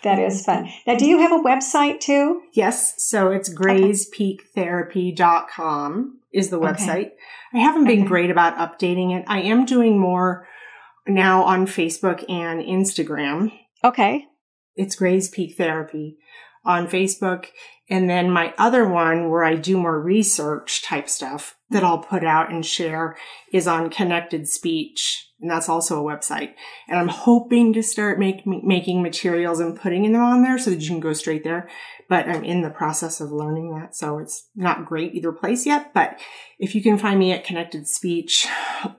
[0.03, 0.69] That is fun.
[0.87, 2.41] Now, do you have a website too?
[2.53, 2.95] Yes.
[3.09, 6.67] So it's grayspeaktherapy.com is the Okay.
[6.73, 7.11] website.
[7.53, 8.07] I haven't been Okay.
[8.07, 9.25] great about updating it.
[9.27, 10.47] I am doing more
[11.07, 13.51] now on Facebook and Instagram.
[13.83, 14.25] Okay.
[14.75, 16.17] It's Gray's Peak Therapy
[16.63, 17.47] on Facebook.
[17.89, 22.23] And then my other one where I do more research type stuff that I'll put
[22.23, 23.17] out and share
[23.51, 25.27] is on Connected Speech.
[25.41, 26.53] And that's also a website.
[26.87, 30.81] And I'm hoping to start make, making materials and putting them on there so that
[30.81, 31.67] you can go straight there.
[32.07, 33.95] But I'm in the process of learning that.
[33.95, 35.93] So it's not great either place yet.
[35.93, 36.19] But
[36.59, 38.47] if you can find me at Connected Speech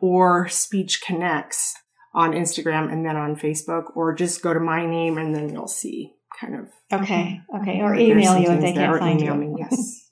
[0.01, 1.75] or Speech Connects
[2.15, 5.67] on Instagram and then on Facebook, or just go to my name and then you'll
[5.67, 6.69] see kind of.
[7.03, 7.41] Okay.
[7.63, 7.81] Okay.
[7.81, 9.35] Or email you if they can't find you.
[9.35, 9.55] me.
[9.59, 10.09] Yes.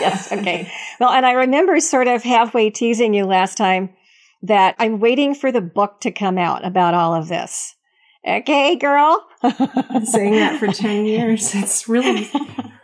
[0.00, 0.32] yes.
[0.38, 0.70] Okay.
[0.98, 3.90] Well, and I remember sort of halfway teasing you last time
[4.42, 7.74] that I'm waiting for the book to come out about all of this.
[8.26, 9.24] Okay, girl.
[10.04, 11.54] saying that for 10 years.
[11.54, 12.28] It's really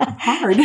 [0.01, 0.57] hard.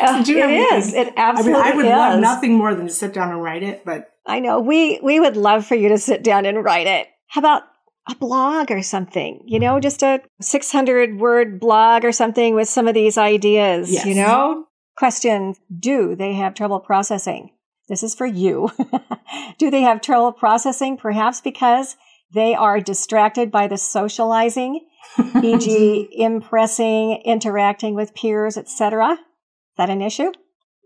[0.00, 0.78] Uh, do it everything.
[0.78, 0.94] is.
[0.94, 1.90] It I absolutely mean, I would is.
[1.90, 4.60] love nothing more than to sit down and write it, but I know.
[4.60, 7.06] We we would love for you to sit down and write it.
[7.28, 7.62] How about
[8.08, 9.42] a blog or something?
[9.46, 14.04] You know, just a 600 word blog or something with some of these ideas, Yes.
[14.06, 14.66] you know?
[14.96, 17.50] Question, do they have trouble processing?
[17.88, 18.70] This is for you.
[19.58, 21.96] do they have trouble processing perhaps because
[22.32, 24.80] they are distracted by the socializing,
[25.42, 25.68] e.g.
[25.68, 26.20] Mm-hmm.
[26.22, 29.12] impressing, interacting with peers, etc.?
[29.12, 29.18] Is
[29.76, 30.32] that an issue?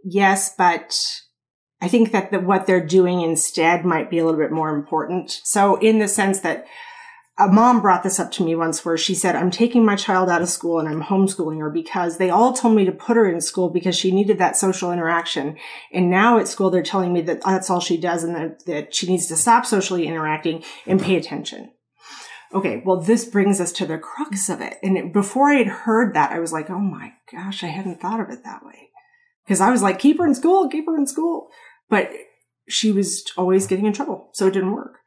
[0.04, 0.98] yes, but
[1.82, 5.40] I think that the, what they're doing instead might be a little bit more important.
[5.44, 6.66] So in the sense that
[7.38, 10.28] a mom brought this up to me once where she said, I'm taking my child
[10.28, 13.30] out of school and I'm homeschooling her because they all told me to put her
[13.30, 15.56] in school because she needed that social interaction.
[15.92, 18.94] And now at school, they're telling me that that's all she does and that, that
[18.94, 21.70] she needs to stop socially interacting and pay attention.
[22.52, 22.82] Okay.
[22.84, 24.78] Well, this brings us to the crux of it.
[24.82, 28.20] And before I had heard that, I was like, Oh my gosh, I hadn't thought
[28.20, 28.88] of it that way.
[29.46, 31.48] Cause I was like, keep her in school, keep her in school.
[31.88, 32.10] But
[32.68, 34.28] she was always getting in trouble.
[34.34, 34.97] So it didn't work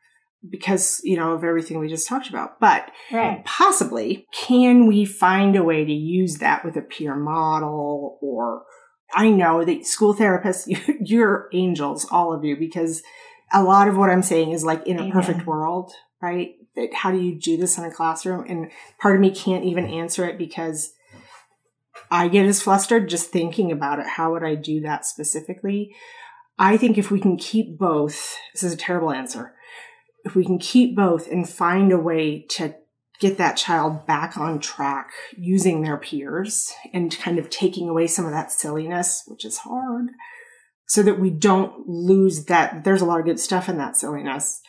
[0.49, 2.59] because, you know, of everything we just talked about.
[2.59, 3.43] But Right.
[3.45, 8.63] possibly, can we find a way to use that with a peer model or
[9.13, 10.65] I know that school therapists,
[11.01, 13.03] you're angels, all of you, because
[13.51, 15.11] a lot of what I'm saying is like in a Amen.
[15.11, 16.55] perfect world, right?
[16.75, 18.45] That how do you do this in a classroom?
[18.47, 20.93] And part of me can't even answer it because
[22.09, 24.05] I get as flustered just thinking about it.
[24.05, 25.93] How would I do that specifically?
[26.57, 29.53] I think if we can keep both, this is a terrible answer.
[30.23, 32.75] If we can keep both and find a way to
[33.19, 38.25] get that child back on track using their peers and kind of taking away some
[38.25, 40.07] of that silliness, which is hard,
[40.87, 42.83] so that we don't lose that.
[42.83, 44.59] There's a lot of good stuff in that silliness.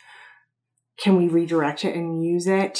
[0.99, 2.79] Can we redirect it and use it?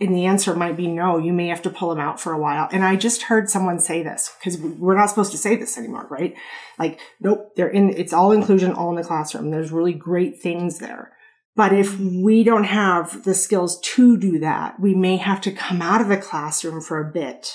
[0.00, 1.18] And the answer might be no.
[1.18, 2.68] You may have to pull them out for a while.
[2.70, 6.06] And I just heard someone say this because we're not supposed to say this anymore,
[6.08, 6.34] right?
[6.78, 9.50] Like, nope, they're in, it's all inclusion, all in the classroom.
[9.50, 11.12] There's really great things there.
[11.58, 15.82] But if we don't have the skills to do that, we may have to come
[15.82, 17.50] out of the classroom for a bit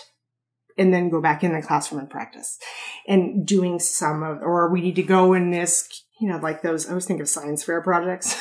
[0.77, 2.59] and then go back in the classroom and practice
[3.07, 5.87] and doing some of, or we need to go in this,
[6.19, 8.35] you know, like those, I always think of science fair projects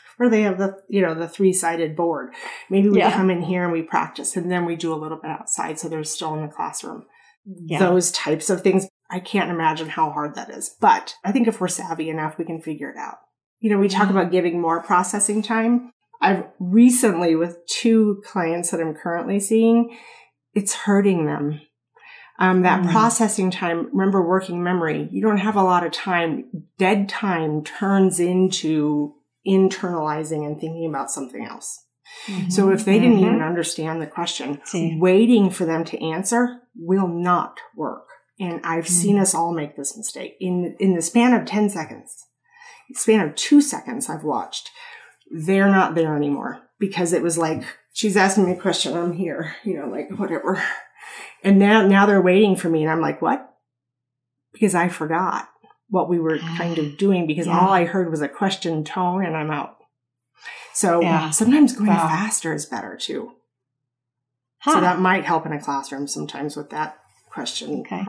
[0.18, 2.32] where they have the, you know, the three sided board.
[2.70, 3.10] Maybe we Yeah.
[3.12, 5.80] come in here and we practice and then we do a little bit outside.
[5.80, 7.06] So they're still in the classroom.
[7.44, 7.80] Yeah.
[7.80, 8.86] Those types of things.
[9.10, 12.44] I can't imagine how hard that is, but I think if we're savvy enough, we
[12.44, 13.16] can figure it out.
[13.60, 15.90] You know, we talk about giving more processing time.
[16.20, 19.96] I've recently with two clients that I'm currently seeing,
[20.54, 21.60] it's hurting them.
[22.40, 22.92] Um, that Mm.
[22.92, 26.44] processing time, remember working memory, you don't have a lot of time.
[26.78, 29.14] Dead time turns into
[29.46, 31.84] internalizing and thinking about something else.
[32.48, 33.26] So if they didn't Mhm.
[33.26, 34.96] even understand the question, See.
[35.00, 38.06] waiting for them to answer will not work.
[38.40, 38.88] And I've Mm.
[38.88, 42.26] seen us all make this mistake in, in the span of 10 seconds,
[42.94, 44.70] span of two seconds I've watched.
[45.30, 47.62] They're not there anymore because it was like,
[47.92, 48.96] she's asking me a question.
[48.96, 50.62] I'm here, you know, like whatever.
[51.44, 53.48] And now, now they're waiting for me and I'm like, what?
[54.52, 55.48] Because I forgot
[55.88, 57.58] what we were kind of doing because Yeah.
[57.58, 59.76] all I heard was a question tone and I'm out.
[60.74, 61.30] So Yeah.
[61.30, 62.08] sometimes going Wow.
[62.08, 63.32] faster is better too.
[64.60, 64.74] Huh.
[64.74, 66.98] So that might help in a classroom sometimes with that
[67.30, 68.04] question Okay.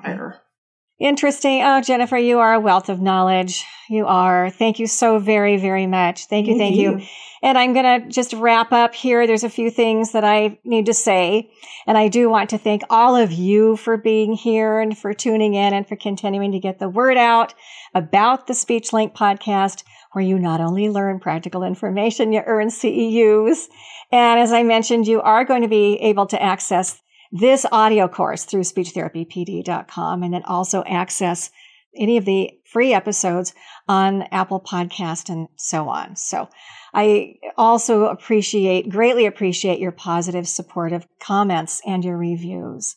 [1.00, 1.64] Interesting.
[1.64, 3.66] Oh, Jennifer, you are a wealth of knowledge.
[3.90, 4.50] You are.
[4.50, 6.26] Thank you so very, very much.
[6.26, 6.58] Thank you.
[6.58, 7.00] Thank, thank you.
[7.00, 7.08] you.
[7.42, 9.26] And I'm going to just wrap up here.
[9.26, 11.50] There's a few things that I need to say.
[11.88, 15.54] And I do want to thank all of you for being here and for tuning
[15.54, 17.54] in and for continuing to get the word out
[17.96, 23.68] about the SpeechLink podcast, where you not only learn practical information, you earn CEUs.
[24.12, 27.02] And as I mentioned, you are going to be able to access
[27.32, 31.52] this audio course through speechtherapypd.com and then also access
[31.96, 33.54] any of the free episodes
[33.88, 36.16] on Apple Podcast and so on.
[36.16, 36.50] So
[36.94, 42.96] I also appreciate, greatly appreciate your positive, supportive comments and your reviews.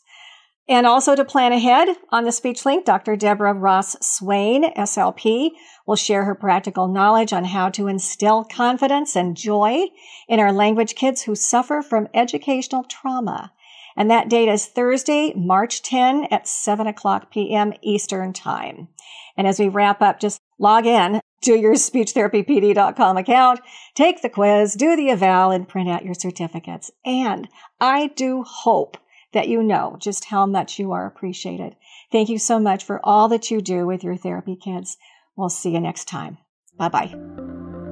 [0.69, 3.17] And also to plan ahead on the speech link, Dr.
[3.17, 5.51] Deborah Ross Swain, SLP,
[5.87, 9.87] will share her practical knowledge on how to instill confidence and joy
[10.29, 13.53] in our language kids who suffer from educational trauma.
[13.97, 17.73] And that date is Thursday, March 10 at 7 o'clock p.m.
[17.83, 18.89] Eastern Time.
[19.37, 23.61] And as we wrap up, just log in to your speechtherapypd.com account,
[23.95, 26.91] take the quiz, do the eval, and print out your certificates.
[27.05, 27.49] And
[27.81, 28.97] I do hope
[29.33, 31.77] that you know just how much you are appreciated.
[32.11, 34.97] Thank you so much for all that you do with your therapy kids.
[35.37, 36.39] We'll see you next time.
[36.77, 37.92] Bye bye.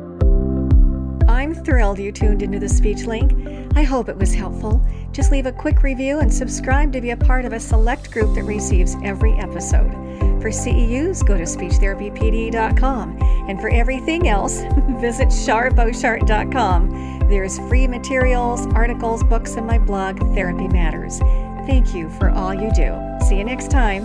[1.41, 3.32] I'm thrilled you tuned into the speech link.
[3.74, 4.86] I hope it was helpful.
[5.11, 8.34] Just leave a quick review and subscribe to be a part of a select group
[8.34, 9.91] that receives every episode.
[10.43, 13.22] For CEUs, go to speechtherapypd.com.
[13.49, 14.61] And for everything else,
[15.01, 17.20] visit charboshart.com.
[17.30, 21.20] There's free materials, articles, books, and my blog, Therapy Matters.
[21.66, 22.95] Thank you for all you do.
[23.26, 24.05] See you next time.